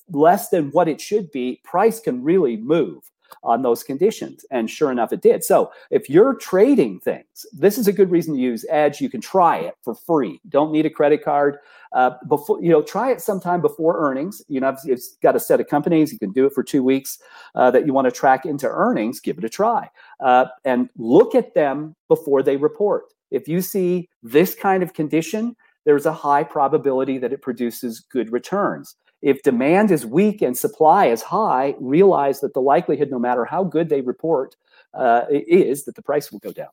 [0.09, 3.03] less than what it should be, price can really move
[3.42, 4.45] on those conditions.
[4.51, 5.45] And sure enough, it did.
[5.45, 9.01] So if you're trading things, this is a good reason to use Edge.
[9.01, 10.40] You can try it for free.
[10.49, 11.59] Don't need a credit card.
[11.92, 14.42] Uh, before you know, try it sometime before earnings.
[14.49, 16.12] You know, you've got a set of companies.
[16.12, 17.18] You can do it for two weeks
[17.55, 19.21] uh, that you want to track into earnings.
[19.21, 19.90] Give it a try
[20.21, 23.05] uh, and look at them before they report.
[23.31, 28.31] If you see this kind of condition, there's a high probability that it produces good
[28.33, 28.97] returns.
[29.22, 33.64] If demand is weak and supply is high, realize that the likelihood, no matter how
[33.64, 34.56] good they report,
[34.92, 36.68] uh, is that the price will go down.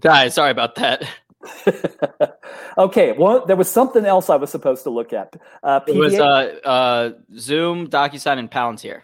[0.00, 1.04] Guys, sorry about that.
[2.78, 5.34] okay, well, there was something else I was supposed to look at.
[5.62, 9.02] Uh, it was uh, uh, Zoom, DocuSign, and Palantir.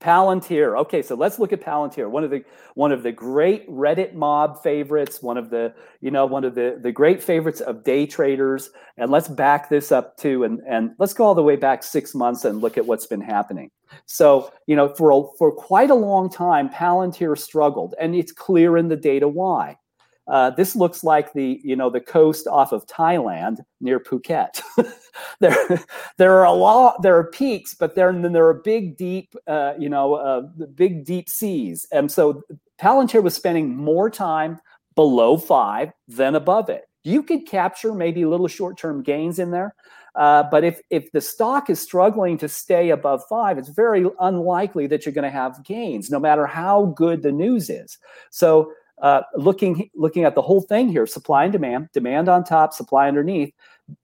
[0.00, 0.78] Palantir.
[0.80, 2.10] Okay, so let's look at Palantir.
[2.10, 6.26] One of the one of the great Reddit mob favorites, one of the you know
[6.26, 8.70] one of the the great favorites of day traders.
[8.98, 12.14] And let's back this up too, and and let's go all the way back six
[12.14, 13.70] months and look at what's been happening.
[14.04, 18.76] So you know for a, for quite a long time, Palantir struggled, and it's clear
[18.76, 19.76] in the data why.
[20.28, 24.60] Uh, this looks like the you know the coast off of Thailand near Phuket.
[25.40, 25.84] there
[26.18, 29.74] there are a lot there are peaks, but there then there are big deep uh,
[29.78, 30.40] you know uh,
[30.74, 32.42] big deep seas, and so
[32.80, 34.60] Palantir was spending more time
[34.96, 36.88] below five than above it.
[37.04, 39.74] You could capture maybe little short term gains in there.
[40.16, 44.86] Uh, but if if the stock is struggling to stay above five, it's very unlikely
[44.88, 47.98] that you're going to have gains, no matter how good the news is.
[48.30, 52.72] So uh, looking looking at the whole thing here, supply and demand, demand on top,
[52.72, 53.52] supply underneath.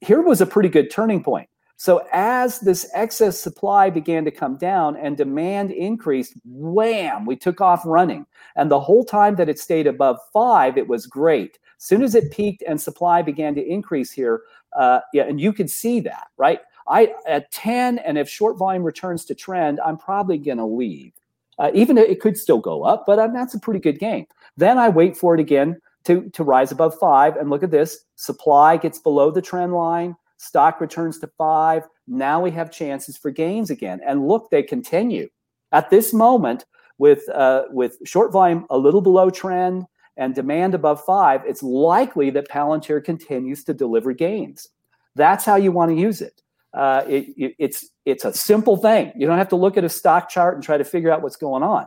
[0.00, 1.48] Here was a pretty good turning point.
[1.76, 7.61] So as this excess supply began to come down and demand increased, wham, we took
[7.61, 8.24] off running.
[8.55, 11.59] And the whole time that it stayed above five, it was great.
[11.76, 14.42] As soon as it peaked and supply began to increase here,
[14.78, 16.61] uh, yeah, and you could see that, right?
[16.87, 21.12] I at 10, and if short volume returns to trend, I'm probably going to leave.
[21.59, 24.26] Uh, even it could still go up, but um, that's a pretty good game.
[24.56, 27.36] Then I wait for it again to, to rise above five.
[27.36, 31.84] And look at this supply gets below the trend line, stock returns to five.
[32.06, 34.00] Now we have chances for gains again.
[34.06, 35.28] And look, they continue.
[35.72, 36.64] At this moment,
[36.98, 39.86] with, uh, with short volume a little below trend
[40.16, 44.68] and demand above five, it's likely that Palantir continues to deliver gains.
[45.14, 46.42] That's how you want to use it.
[46.74, 49.12] Uh, it, it, it's it's a simple thing.
[49.14, 51.36] You don't have to look at a stock chart and try to figure out what's
[51.36, 51.86] going on.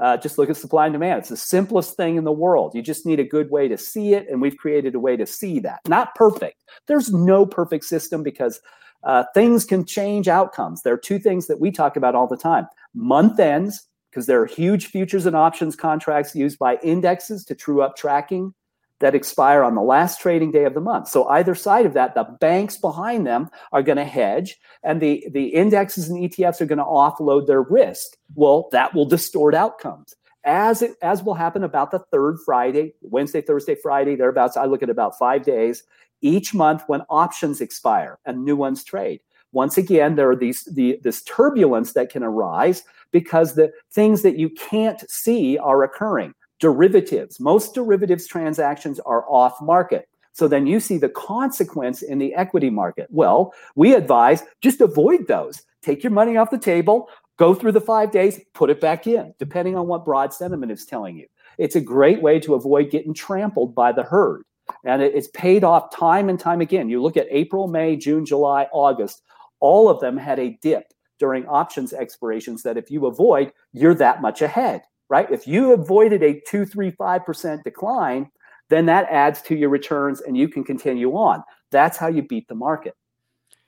[0.00, 1.20] Uh, just look at supply and demand.
[1.20, 2.74] It's the simplest thing in the world.
[2.74, 5.26] You just need a good way to see it, and we've created a way to
[5.26, 5.80] see that.
[5.86, 6.64] Not perfect.
[6.88, 8.60] There's no perfect system because
[9.04, 10.82] uh, things can change outcomes.
[10.82, 14.40] There are two things that we talk about all the time: month ends, because there
[14.40, 18.54] are huge futures and options contracts used by indexes to true up tracking
[19.02, 21.08] that expire on the last trading day of the month.
[21.08, 25.26] So either side of that, the banks behind them are going to hedge and the,
[25.32, 28.16] the indexes and ETFs are going to offload their risk.
[28.34, 30.14] Well, that will distort outcomes.
[30.44, 34.56] As it, as will happen about the third Friday, Wednesday, Thursday, Friday, thereabouts.
[34.56, 35.84] I look at about five days
[36.20, 39.20] each month when options expire and new ones trade.
[39.52, 44.38] Once again, there are these the, this turbulence that can arise because the things that
[44.38, 47.40] you can't see are occurring derivatives.
[47.40, 50.08] Most derivatives transactions are off market.
[50.32, 53.08] So then you see the consequence in the equity market.
[53.10, 55.62] Well, we advise just avoid those.
[55.82, 59.34] Take your money off the table, go through the five days, put it back in,
[59.40, 61.26] depending on what broad sentiment is telling you.
[61.58, 64.44] It's a great way to avoid getting trampled by the herd.
[64.84, 66.88] And it's paid off time and time again.
[66.88, 69.22] You look at April, May, June, July, August,
[69.58, 74.22] all of them had a dip during options expirations that if you avoid, you're that
[74.22, 75.30] much ahead right?
[75.30, 78.30] If you avoided a two, three, five percent decline,
[78.70, 81.44] then that adds to your returns and you can continue on.
[81.70, 82.96] That's how you beat the market.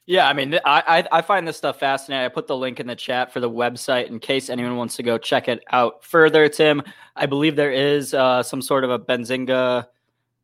[0.07, 2.25] Yeah, I mean, I, I find this stuff fascinating.
[2.25, 5.03] I put the link in the chat for the website in case anyone wants to
[5.03, 6.49] go check it out further.
[6.49, 6.83] Tim,
[7.15, 9.87] I believe there is uh, some sort of a Benzinga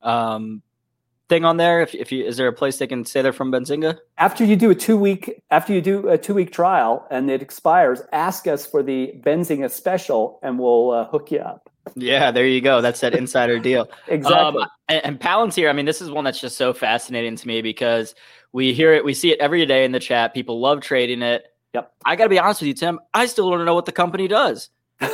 [0.02, 0.62] um,
[1.30, 1.80] thing on there?
[1.80, 3.98] If, if you is there a place they can say they're from Benzinga?
[4.18, 7.40] After you do a two week after you do a two week trial and it
[7.40, 11.70] expires, ask us for the Benzinga special and we'll uh, hook you up.
[11.94, 12.82] Yeah, there you go.
[12.82, 13.90] That's that insider deal.
[14.08, 14.62] exactly.
[14.62, 17.62] Um, and, and Palantir, I mean, this is one that's just so fascinating to me
[17.62, 18.14] because
[18.52, 20.34] we hear it, we see it every day in the chat.
[20.34, 21.44] People love trading it.
[21.72, 21.92] Yep.
[22.04, 23.00] I got to be honest with you, Tim.
[23.14, 24.70] I still don't know what the company does.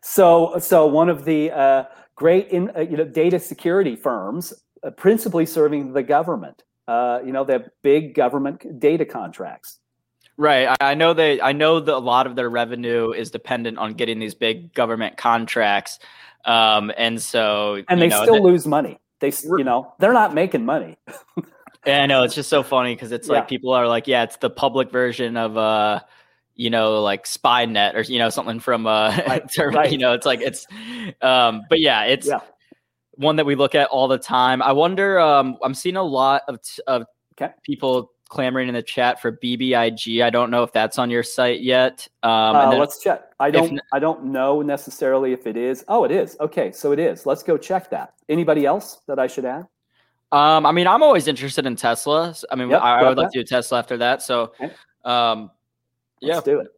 [0.00, 1.84] so, so one of the uh,
[2.14, 6.62] great in uh, you know data security firms, uh, principally serving the government.
[6.86, 9.78] Uh, you know, they have big government data contracts.
[10.36, 10.76] Right.
[10.80, 11.40] I, know they.
[11.40, 15.16] I know that a lot of their revenue is dependent on getting these big government
[15.16, 16.00] contracts,
[16.44, 18.98] um, and so and they know, still lose money.
[19.20, 20.96] They, you know, they're not making money.
[21.86, 24.36] Yeah, I know it's just so funny because it's like people are like, yeah, it's
[24.36, 26.00] the public version of uh,
[26.56, 29.90] you know, like SpyNet or you know something from uh, Right, term- right.
[29.90, 30.66] you know, it's like it's,
[31.22, 32.40] um, but yeah, it's Yeah.
[33.14, 34.62] one that we look at all the time.
[34.62, 37.04] I wonder, um, I'm seeing a lot of t- of
[37.40, 37.52] Okay.
[37.64, 40.22] people clamoring in the chat for BBIG.
[40.22, 42.06] I don't know if that's on your site yet.
[42.22, 43.22] Um, Uh, then- let's check.
[43.40, 43.80] I don't.
[43.92, 45.84] I don't know necessarily if it is.
[45.88, 46.36] Oh, it is.
[46.40, 47.26] Okay, so it is.
[47.26, 48.14] Let's go check that.
[48.28, 49.66] Anybody else that I should add?
[50.32, 52.34] Um, I mean, I'm always interested in Tesla.
[52.50, 53.32] I mean, Yep, I, I would like that.
[53.34, 54.22] to do Tesla after that.
[54.22, 54.72] So, Okay.
[55.04, 55.50] um,
[56.24, 56.68] yeah, Let's do it.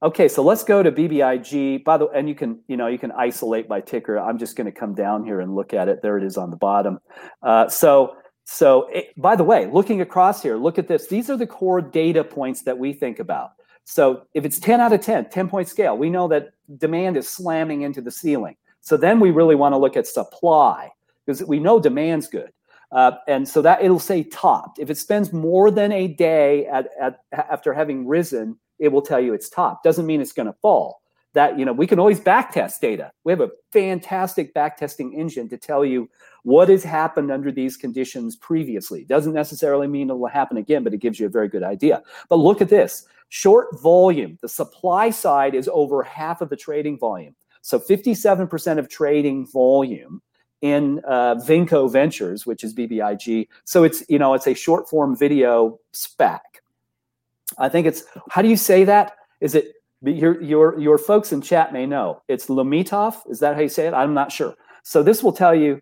[0.00, 1.82] Okay, so let's go to BBIG.
[1.82, 4.18] By the way, and you can, you know, you can isolate by ticker.
[4.18, 6.02] I'm just going to come down here and look at it.
[6.02, 7.00] There it is on the bottom.
[7.42, 8.14] Uh, so,
[8.44, 11.08] so it, by the way, looking across here, look at this.
[11.08, 13.50] These are the core data points that we think about.
[13.84, 17.28] So if it's 10 out of 10, 10 point scale, we know that demand is
[17.28, 18.54] slamming into the ceiling.
[18.80, 20.90] So then we really want to look at supply
[21.24, 22.50] because we know demand's good.
[22.90, 24.78] Uh, and so that it'll say topped.
[24.78, 29.20] If it spends more than a day at, at after having risen, it will tell
[29.20, 29.84] you it's topped.
[29.84, 31.02] Doesn't mean it's going to fall.
[31.34, 33.12] That you know we can always backtest data.
[33.24, 36.08] We have a fantastic backtesting engine to tell you
[36.42, 39.04] what has happened under these conditions previously.
[39.04, 42.02] Doesn't necessarily mean it will happen again, but it gives you a very good idea.
[42.30, 44.38] But look at this short volume.
[44.40, 47.36] The supply side is over half of the trading volume.
[47.60, 50.22] So 57% of trading volume
[50.62, 53.48] in uh, Vinco Ventures, which is BBIG.
[53.64, 56.42] So it's you know it's a short form video spec.
[57.58, 59.16] I think it's how do you say that?
[59.40, 63.16] Is it your your your folks in chat may know it's Lomotif?
[63.30, 63.94] Is that how you say it?
[63.94, 64.54] I'm not sure.
[64.82, 65.80] So this will tell you.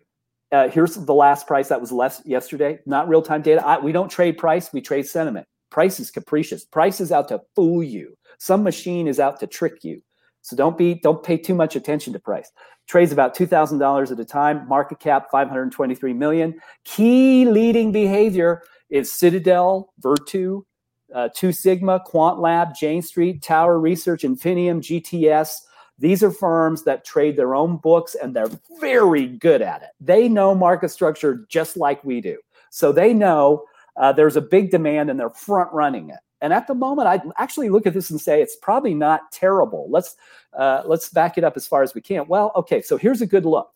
[0.49, 2.79] Uh, here's the last price that was less yesterday.
[2.85, 3.65] Not real time data.
[3.65, 4.71] I, we don't trade price.
[4.71, 5.45] We trade sentiment.
[5.69, 6.63] Price is capricious.
[6.63, 8.17] Price is out to fool you.
[8.37, 10.01] Some machine is out to trick you.
[10.41, 12.51] So don't be don't pay too much attention to price.
[12.87, 14.67] Trades about two thousand dollars at a time.
[14.67, 16.59] Market cap five hundred twenty three million.
[16.85, 20.65] Key leading behavior is Citadel, Virtu,
[21.13, 25.61] uh, Two Sigma, Quant Lab, Jane Street, Tower Research, Infinium, GTS.
[25.99, 29.89] These are firms that trade their own books and they're very good at it.
[29.99, 32.37] They know market structure just like we do.
[32.69, 33.65] So they know
[33.99, 36.19] uh, there's a big demand and they're front running it.
[36.41, 39.87] And at the moment, I actually look at this and say it's probably not terrible.
[39.89, 40.15] Let's
[40.53, 42.27] uh, let's back it up as far as we can.
[42.27, 43.71] Well, okay, so here's a good look.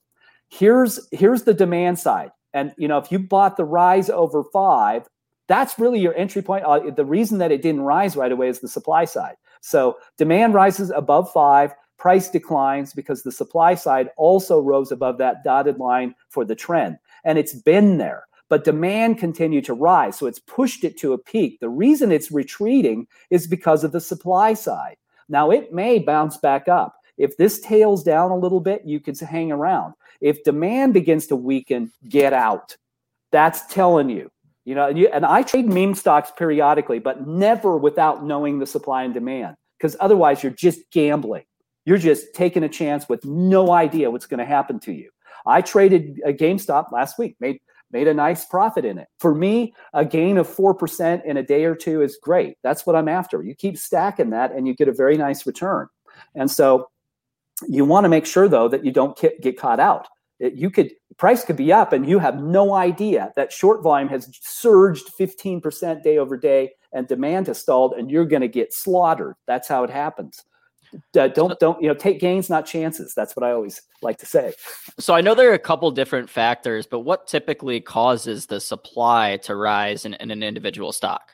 [0.49, 5.07] Here's here's the demand side, and you know if you bought the rise over five,
[5.47, 6.65] that's really your entry point.
[6.65, 9.35] Uh, the reason that it didn't rise right away is the supply side.
[9.61, 15.43] So demand rises above five, price declines because the supply side also rose above that
[15.43, 20.17] dotted line for the trend, and it's been there but demand continued to rise.
[20.17, 21.61] So it's pushed it to a peak.
[21.61, 24.97] The reason it's retreating is because of the supply side.
[25.29, 26.95] Now it may bounce back up.
[27.17, 29.93] If this tails down a little bit, you can hang around.
[30.19, 32.75] If demand begins to weaken, get out.
[33.31, 34.29] That's telling you.
[34.65, 38.67] You know, and, you, and I trade meme stocks periodically, but never without knowing the
[38.67, 41.45] supply and demand, because otherwise you're just gambling.
[41.85, 45.09] You're just taking a chance with no idea what's going to happen to you.
[45.45, 47.61] I traded a GameStop last week, made
[47.91, 49.07] made a nice profit in it.
[49.19, 52.57] For me, a gain of 4% in a day or two is great.
[52.63, 53.43] That's what I'm after.
[53.43, 55.87] You keep stacking that and you get a very nice return.
[56.35, 56.89] And so
[57.67, 60.07] you want to make sure though that you don't get, caught out.
[60.39, 64.27] You could price could be up and you have no idea that short volume has
[64.41, 69.35] surged 15% day over day and demand has stalled and you're going to get slaughtered.
[69.45, 70.43] That's how it happens.
[71.17, 74.25] Uh, don't don't you know take gains not chances that's what i always like to
[74.25, 74.53] say
[74.99, 79.37] So I know there are a couple different factors, but what typically causes the supply
[79.37, 81.31] to rise in, in an individual stock?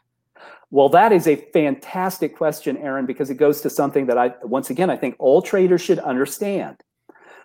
[0.70, 4.70] Well, that is a fantastic question, Aaron, because it goes to something that I, once
[4.70, 6.78] again, I think all traders should understand.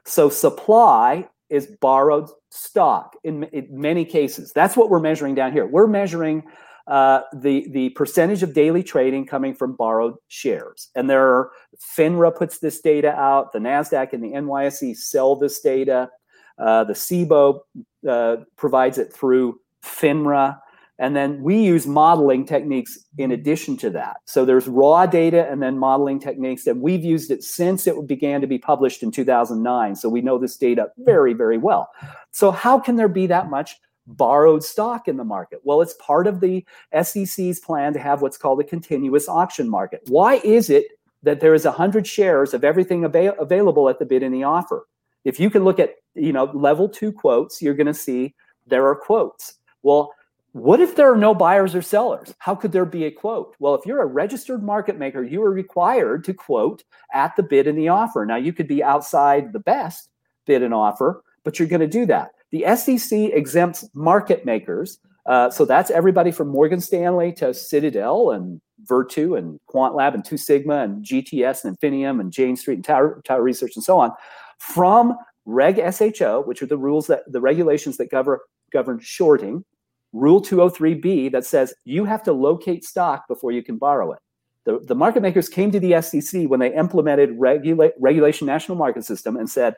[0.04, 4.52] So, supply is borrowed stock in, in many cases.
[4.52, 5.66] That's what we're measuring down here.
[5.66, 6.42] We're measuring
[6.86, 11.50] uh, the the percentage of daily trading coming from borrowed shares, and there are
[11.96, 13.52] FINRA puts this data out.
[13.52, 16.10] The Nasdaq and the NYSE sell this data.
[16.58, 17.60] Uh, the Cboe
[18.08, 20.58] uh, provides it through FINRA.
[20.98, 24.18] And then we use modeling techniques in addition to that.
[24.24, 28.40] So there's raw data and then modeling techniques, and we've used it since it began
[28.40, 29.96] to be published in 2009.
[29.96, 31.90] So we know this data very, very well.
[32.30, 35.60] So, how can there be that much borrowed stock in the market?
[35.64, 36.64] Well, it's part of the
[37.02, 40.02] SEC's plan to have what's called a continuous auction market.
[40.08, 40.86] Why is it
[41.22, 44.86] that there is 100 shares of everything avail- available at the bid and the offer?
[45.24, 48.34] If you can look at you know level two quotes, you're going to see
[48.66, 49.54] there are quotes.
[49.82, 50.12] Well,
[50.52, 52.34] what if there are no buyers or sellers?
[52.38, 53.56] How could there be a quote?
[53.58, 56.84] Well, if you're a registered market maker, you are required to quote
[57.14, 58.26] at the bid and the offer.
[58.26, 60.10] Now, you could be outside the best
[60.44, 62.32] bid and offer, but you're going to do that.
[62.52, 64.98] The SEC exempts market makers.
[65.26, 70.36] Uh, so that's everybody from Morgan Stanley to Citadel and Virtu and QuantLab and Two
[70.36, 74.10] Sigma and GTS and Infinium and Jane Street and Tower, Tower Research and so on
[74.58, 78.38] from Reg SHO, which are the rules that the regulations that govern
[78.72, 79.64] govern shorting,
[80.12, 84.18] Rule 203B that says you have to locate stock before you can borrow it.
[84.64, 89.04] The, the market makers came to the SEC when they implemented regula- regulation national market
[89.04, 89.74] system and said,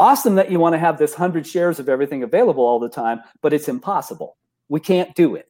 [0.00, 3.20] awesome that you want to have this 100 shares of everything available all the time,
[3.42, 4.36] but it's impossible.
[4.68, 5.46] We can't do it.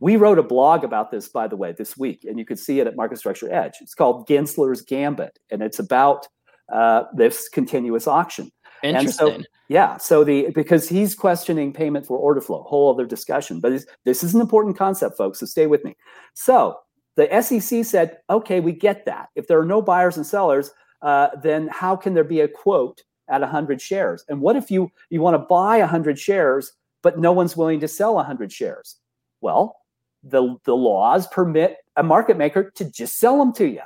[0.00, 2.80] We wrote a blog about this, by the way, this week, and you can see
[2.80, 3.74] it at Market Structure Edge.
[3.80, 6.26] It's called Gensler's Gambit, and it's about
[6.72, 8.50] uh, this continuous auction.
[8.82, 9.42] Interesting.
[9.42, 9.98] So, yeah.
[9.98, 13.60] So the because he's questioning payment for order flow, whole other discussion.
[13.60, 15.40] But this is an important concept, folks.
[15.40, 15.96] So stay with me.
[16.34, 16.78] So
[17.16, 19.28] the SEC said, okay, we get that.
[19.34, 20.70] If there are no buyers and sellers,
[21.02, 24.24] uh, then how can there be a quote at 100 shares?
[24.28, 26.72] And what if you you want to buy 100 shares,
[27.02, 28.96] but no one's willing to sell 100 shares?
[29.40, 29.76] Well,
[30.22, 33.80] the the laws permit a market maker to just sell them to you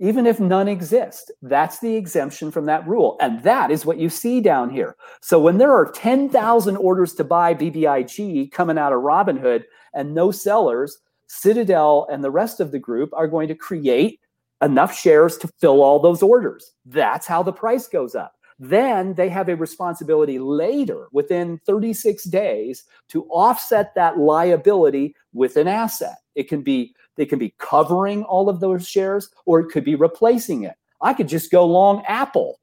[0.00, 1.30] even if none exist.
[1.42, 3.16] That's the exemption from that rule.
[3.20, 4.96] And that is what you see down here.
[5.22, 9.64] So when there are 10,000 orders to buy BBIG coming out of Robinhood
[9.94, 14.20] and no sellers, Citadel and the rest of the group are going to create
[14.62, 16.72] enough shares to fill all those orders.
[16.84, 18.34] That's how the price goes up.
[18.58, 25.68] Then they have a responsibility later, within 36 days, to offset that liability with an
[25.68, 26.16] asset.
[26.34, 29.94] It can be they can be covering all of those shares or it could be
[29.94, 30.74] replacing it.
[31.00, 32.58] I could just go long Apple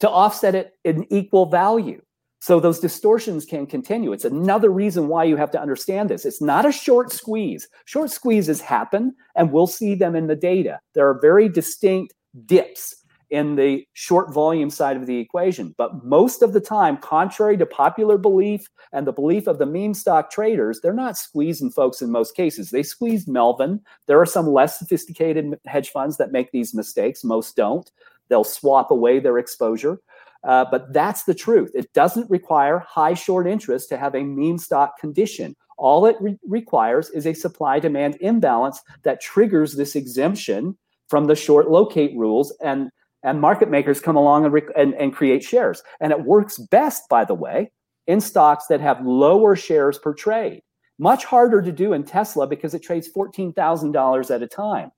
[0.00, 2.00] to offset it in equal value.
[2.40, 4.12] So those distortions can continue.
[4.12, 6.24] It's another reason why you have to understand this.
[6.24, 7.66] It's not a short squeeze.
[7.84, 10.78] Short squeezes happen, and we'll see them in the data.
[10.94, 12.14] There are very distinct
[12.46, 12.94] dips
[13.30, 15.74] in the short volume side of the equation.
[15.76, 19.94] But most of the time, contrary to popular belief and the belief of the meme
[19.94, 22.70] stock traders, they're not squeezing folks in most cases.
[22.70, 23.80] They squeezed Melvin.
[24.06, 27.24] There are some less sophisticated hedge funds that make these mistakes.
[27.24, 27.90] Most don't.
[28.28, 30.00] They'll swap away their exposure.
[30.44, 31.70] Uh, but that's the truth.
[31.74, 35.56] It doesn't require high short interest to have a meme stock condition.
[35.76, 40.76] All it re- requires is a supply demand imbalance that triggers this exemption
[41.08, 42.56] from the short locate rules.
[42.62, 42.90] And
[43.22, 45.82] and market makers come along and, rec- and, and create shares.
[46.00, 47.70] And it works best, by the way,
[48.06, 50.62] in stocks that have lower shares per trade.
[50.98, 54.90] Much harder to do in Tesla because it trades $14,000 at a time.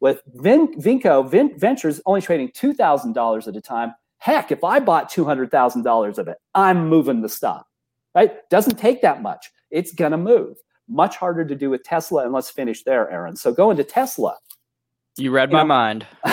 [0.00, 3.94] With Vin- Vinco, Vin- Ventures only trading $2,000 at a time.
[4.18, 7.66] Heck, if I bought $200,000 of it, I'm moving the stock,
[8.14, 8.48] right?
[8.50, 9.50] Doesn't take that much.
[9.70, 10.56] It's going to move.
[10.88, 12.24] Much harder to do with Tesla.
[12.24, 13.36] And let's finish there, Aaron.
[13.36, 14.36] So go into Tesla.
[15.16, 16.06] You read you my know, mind.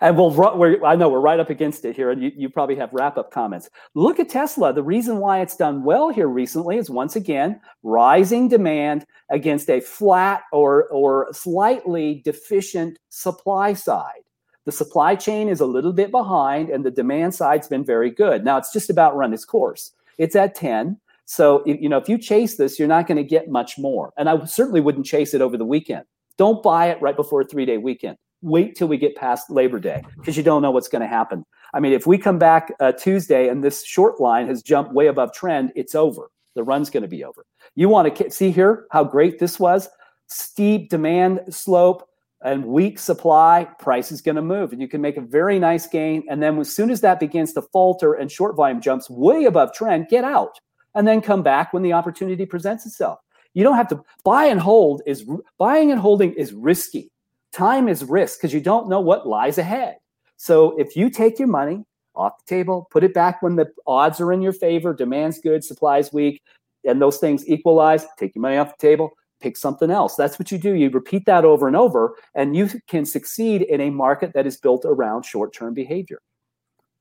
[0.00, 2.76] and we'll, we're, I know we're right up against it here, and you, you probably
[2.76, 3.70] have wrap up comments.
[3.94, 4.72] Look at Tesla.
[4.72, 9.80] The reason why it's done well here recently is once again rising demand against a
[9.80, 14.22] flat or, or slightly deficient supply side.
[14.64, 18.44] The supply chain is a little bit behind, and the demand side's been very good.
[18.44, 19.92] Now it's just about run its course.
[20.18, 20.98] It's at 10.
[21.24, 24.12] So, you know, if you chase this, you're not going to get much more.
[24.16, 26.04] And I certainly wouldn't chase it over the weekend.
[26.38, 28.16] Don't buy it right before a three day weekend.
[28.42, 31.44] Wait till we get past Labor Day because you don't know what's going to happen.
[31.74, 35.06] I mean, if we come back uh, Tuesday and this short line has jumped way
[35.06, 36.30] above trend, it's over.
[36.54, 37.46] The run's going to be over.
[37.76, 39.88] You want to see here how great this was?
[40.26, 42.06] Steep demand slope
[42.44, 44.72] and weak supply, price is going to move.
[44.72, 46.24] And you can make a very nice gain.
[46.28, 49.72] And then as soon as that begins to falter and short volume jumps way above
[49.72, 50.58] trend, get out
[50.94, 53.18] and then come back when the opportunity presents itself.
[53.54, 55.28] You don't have to buy and hold is
[55.58, 57.10] buying and holding is risky.
[57.52, 59.96] Time is risk because you don't know what lies ahead.
[60.36, 61.84] So if you take your money
[62.14, 65.64] off the table, put it back when the odds are in your favor, demand's good,
[65.64, 66.42] supply's weak,
[66.84, 70.16] and those things equalize, take your money off the table, pick something else.
[70.16, 70.74] That's what you do.
[70.74, 74.56] You repeat that over and over, and you can succeed in a market that is
[74.56, 76.20] built around short term behavior.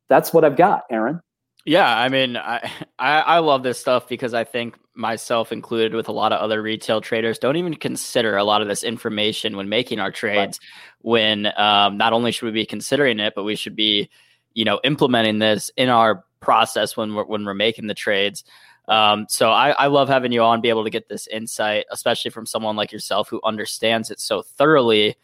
[0.10, 1.22] That's what I've got, Aaron.
[1.66, 6.08] Yeah, I mean, I, I, I love this stuff because I think myself included with
[6.08, 9.70] a lot of other retail traders don't even consider a lot of this information when
[9.70, 10.60] making our trades.
[10.62, 11.04] Right.
[11.04, 14.10] When um, not only should we be considering it, but we should be,
[14.54, 18.44] you know, implementing this in our process when we're when we're making the trades.
[18.88, 22.32] Um, so I, I love having you on, be able to get this insight, especially
[22.32, 25.16] from someone like yourself who understands it so thoroughly.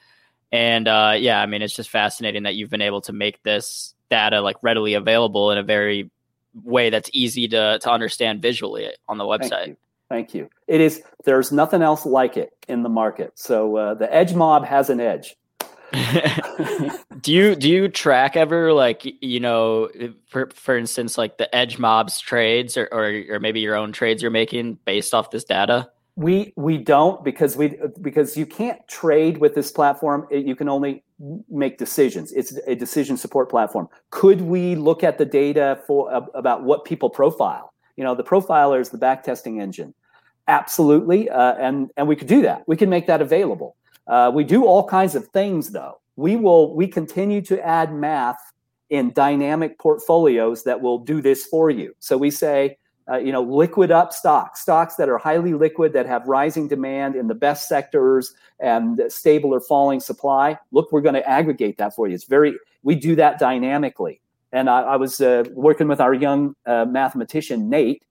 [0.51, 3.93] And uh, yeah, I mean, it's just fascinating that you've been able to make this
[4.09, 6.09] data like readily available in a very
[6.63, 9.49] way that's easy to to understand visually on the website.
[9.49, 9.77] Thank you.
[10.09, 10.49] Thank you.
[10.67, 11.01] It is.
[11.25, 13.33] There's nothing else like it in the market.
[13.35, 15.35] So uh, the edge mob has an edge.
[17.21, 19.89] do you do you track ever like you know
[20.27, 24.21] for for instance like the edge mobs trades or, or or maybe your own trades
[24.21, 25.89] you're making based off this data?
[26.17, 30.25] We we don't because we because you can't trade with this platform.
[30.31, 31.03] You can only
[31.47, 32.31] make decisions.
[32.31, 33.87] It's a decision support platform.
[34.09, 37.71] Could we look at the data for about what people profile?
[37.97, 39.93] You know, the profiler is the back testing engine.
[40.47, 42.67] Absolutely, uh, and and we could do that.
[42.67, 43.75] We can make that available.
[44.07, 45.99] Uh, we do all kinds of things though.
[46.15, 48.39] We will we continue to add math
[48.89, 51.93] in dynamic portfolios that will do this for you.
[51.99, 52.79] So we say
[53.09, 57.15] uh, you know, liquid up stocks, stocks that are highly liquid, that have rising demand
[57.15, 60.57] in the best sectors and stable or falling supply.
[60.71, 62.15] Look, we're going to aggregate that for you.
[62.15, 64.21] It's very, we do that dynamically.
[64.51, 68.03] And I, I was uh, working with our young uh, mathematician, Nate,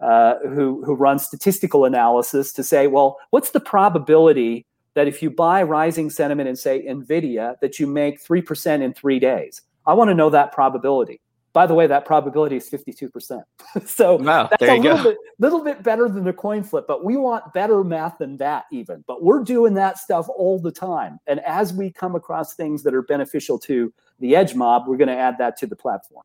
[0.00, 5.30] uh, who, who runs statistical analysis to say, well, what's the probability that if you
[5.30, 9.62] buy rising sentiment and say, NVIDIA, that you make 3% in three days?
[9.86, 11.20] I want to know that probability.
[11.54, 13.42] By the way, that probability is 52%.
[13.86, 17.16] so wow, that's a little bit, little bit better than a coin flip, but we
[17.16, 19.04] want better math than that even.
[19.06, 21.20] But we're doing that stuff all the time.
[21.28, 25.08] And as we come across things that are beneficial to the edge mob, we're going
[25.08, 26.24] to add that to the platform.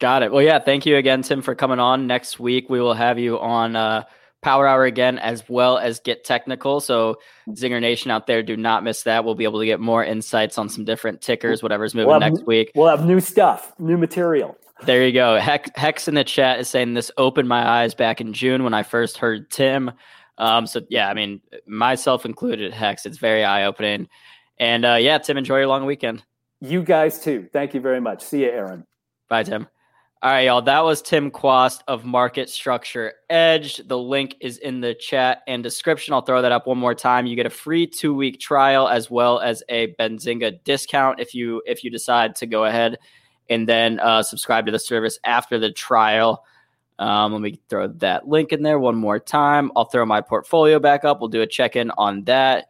[0.00, 0.32] Got it.
[0.32, 2.08] Well, yeah, thank you again, Tim, for coming on.
[2.08, 4.02] Next week, we will have you on uh,
[4.44, 6.78] Power Hour again, as well as Get Technical.
[6.78, 7.16] So,
[7.48, 9.24] Zinger Nation out there, do not miss that.
[9.24, 12.40] We'll be able to get more insights on some different tickers, whatever's moving we'll next
[12.40, 12.70] have, week.
[12.74, 14.56] We'll have new stuff, new material.
[14.84, 15.40] There you go.
[15.40, 18.74] Hex, Hex in the chat is saying this opened my eyes back in June when
[18.74, 19.90] I first heard Tim.
[20.36, 24.08] Um, so, yeah, I mean, myself included, Hex, it's very eye opening.
[24.58, 26.22] And uh, yeah, Tim, enjoy your long weekend.
[26.60, 27.48] You guys too.
[27.52, 28.22] Thank you very much.
[28.22, 28.84] See you, Aaron.
[29.28, 29.68] Bye, Tim.
[30.24, 30.62] All right, y'all.
[30.62, 33.76] That was Tim Quast of Market Structure Edge.
[33.86, 36.14] The link is in the chat and description.
[36.14, 37.26] I'll throw that up one more time.
[37.26, 41.60] You get a free two week trial as well as a Benzinga discount if you
[41.66, 42.96] if you decide to go ahead
[43.50, 46.42] and then uh, subscribe to the service after the trial.
[46.98, 49.70] Um, let me throw that link in there one more time.
[49.76, 51.20] I'll throw my portfolio back up.
[51.20, 52.68] We'll do a check in on that.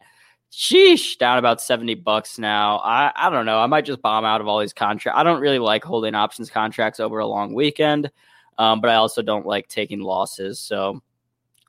[0.55, 2.77] Sheesh, down about 70 bucks now.
[2.77, 3.59] I, I don't know.
[3.59, 5.19] I might just bomb out of all these contracts.
[5.19, 8.09] I don't really like holding options contracts over a long weekend,
[8.57, 10.57] um, but I also don't like taking losses.
[10.61, 11.01] So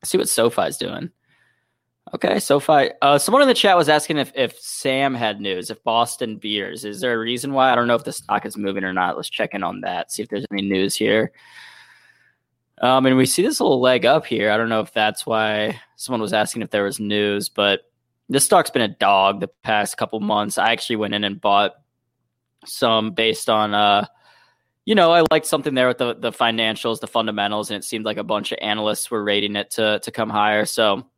[0.05, 1.11] see what SoFi's doing.
[2.15, 2.93] Okay, SoFi.
[3.03, 6.85] Uh, someone in the chat was asking if, if Sam had news, if Boston Beers.
[6.85, 7.73] Is there a reason why?
[7.73, 9.17] I don't know if the stock is moving or not.
[9.17, 11.33] Let's check in on that, see if there's any news here.
[12.81, 14.53] Um, and we see this little leg up here.
[14.53, 17.81] I don't know if that's why someone was asking if there was news, but
[18.29, 20.59] this stock's been a dog the past couple months.
[20.59, 21.73] I actually went in and bought
[22.65, 24.07] some based on uh
[24.85, 28.05] you know, I liked something there with the the financials, the fundamentals, and it seemed
[28.05, 30.65] like a bunch of analysts were rating it to to come higher.
[30.65, 31.09] So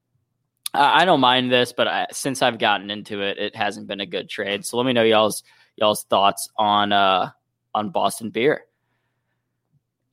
[0.72, 4.00] I, I don't mind this, but I, since I've gotten into it, it hasn't been
[4.00, 4.64] a good trade.
[4.64, 5.42] So let me know y'all's
[5.76, 7.30] y'all's thoughts on uh
[7.74, 8.64] on Boston Beer.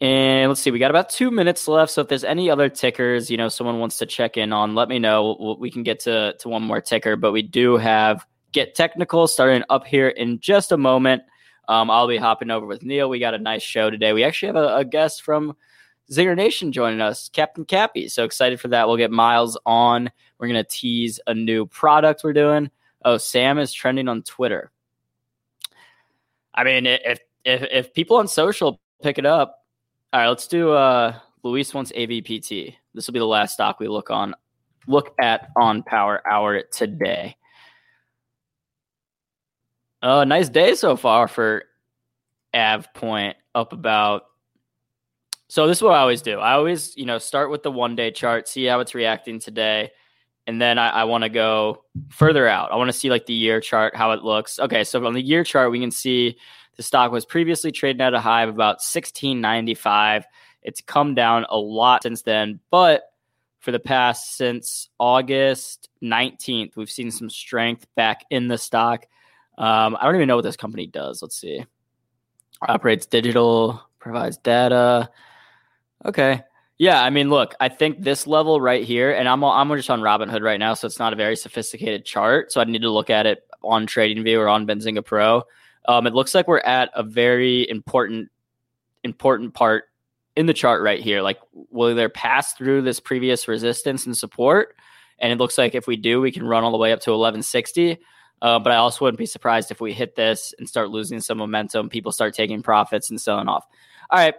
[0.01, 1.91] And let's see, we got about two minutes left.
[1.91, 4.89] So if there's any other tickers, you know, someone wants to check in on, let
[4.89, 5.55] me know.
[5.59, 9.63] We can get to, to one more ticker, but we do have Get Technical starting
[9.69, 11.23] up here in just a moment.
[11.67, 13.09] Um, I'll be hopping over with Neil.
[13.09, 14.13] We got a nice show today.
[14.13, 15.55] We actually have a, a guest from
[16.11, 18.07] Zinger Nation joining us, Captain Cappy.
[18.07, 18.87] So excited for that.
[18.87, 20.11] We'll get Miles on.
[20.37, 22.69] We're going to tease a new product we're doing.
[23.03, 24.71] Oh, Sam is trending on Twitter.
[26.53, 29.64] I mean, if if if people on social pick it up,
[30.15, 32.73] all right, let's do uh Luis wants AVPT.
[32.93, 34.33] This will be the last stock we look on
[34.87, 37.35] look at on Power Hour today.
[40.01, 41.65] Uh nice day so far for
[42.53, 44.27] AvePoint up about
[45.49, 46.39] so this is what I always do.
[46.39, 49.91] I always, you know, start with the one day chart, see how it's reacting today,
[50.47, 52.71] and then I, I want to go further out.
[52.71, 54.59] I want to see like the year chart, how it looks.
[54.59, 56.37] Okay, so on the year chart, we can see
[56.75, 60.25] the stock was previously trading at a high of about 1695.
[60.61, 63.03] It's come down a lot since then, but
[63.59, 69.07] for the past since August 19th, we've seen some strength back in the stock.
[69.57, 71.21] Um, I don't even know what this company does.
[71.21, 71.65] Let's see.
[72.61, 75.09] Operates digital, provides data.
[76.05, 76.43] Okay.
[76.77, 80.01] Yeah, I mean, look, I think this level right here, and I'm I'm just on
[80.01, 82.51] Robinhood right now, so it's not a very sophisticated chart.
[82.51, 85.43] So I need to look at it on TradingView or on Benzinga Pro.
[85.87, 88.29] Um, it looks like we're at a very important
[89.03, 89.85] important part
[90.35, 91.21] in the chart right here.
[91.21, 94.75] Like, will there pass through this previous resistance and support?
[95.19, 97.11] And it looks like if we do, we can run all the way up to
[97.11, 97.97] 1160.
[98.41, 101.37] Uh, but I also wouldn't be surprised if we hit this and start losing some
[101.37, 101.89] momentum.
[101.89, 103.65] People start taking profits and selling off.
[104.09, 104.35] All right.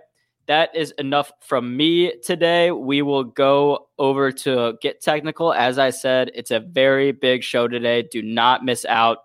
[0.47, 2.71] that is enough from me today.
[2.71, 5.53] We will go over to get technical.
[5.53, 8.03] As I said, it's a very big show today.
[8.03, 9.19] Do not miss out.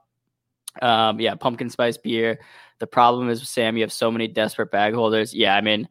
[0.81, 2.39] Um, yeah, pumpkin spice beer.
[2.79, 5.33] The problem is, Sam, you have so many desperate bag holders.
[5.33, 5.87] Yeah, I mean,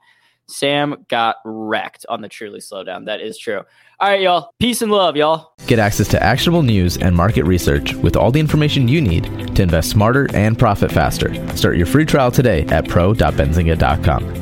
[0.48, 3.06] Sam got wrecked on the Truly slowdown.
[3.06, 3.62] That is true.
[4.00, 4.50] All right, y'all.
[4.58, 5.52] Peace and love, y'all.
[5.66, 9.62] Get access to actionable news and market research with all the information you need to
[9.62, 11.34] invest smarter and profit faster.
[11.56, 14.34] Start your free trial today at pro.benzinga.com.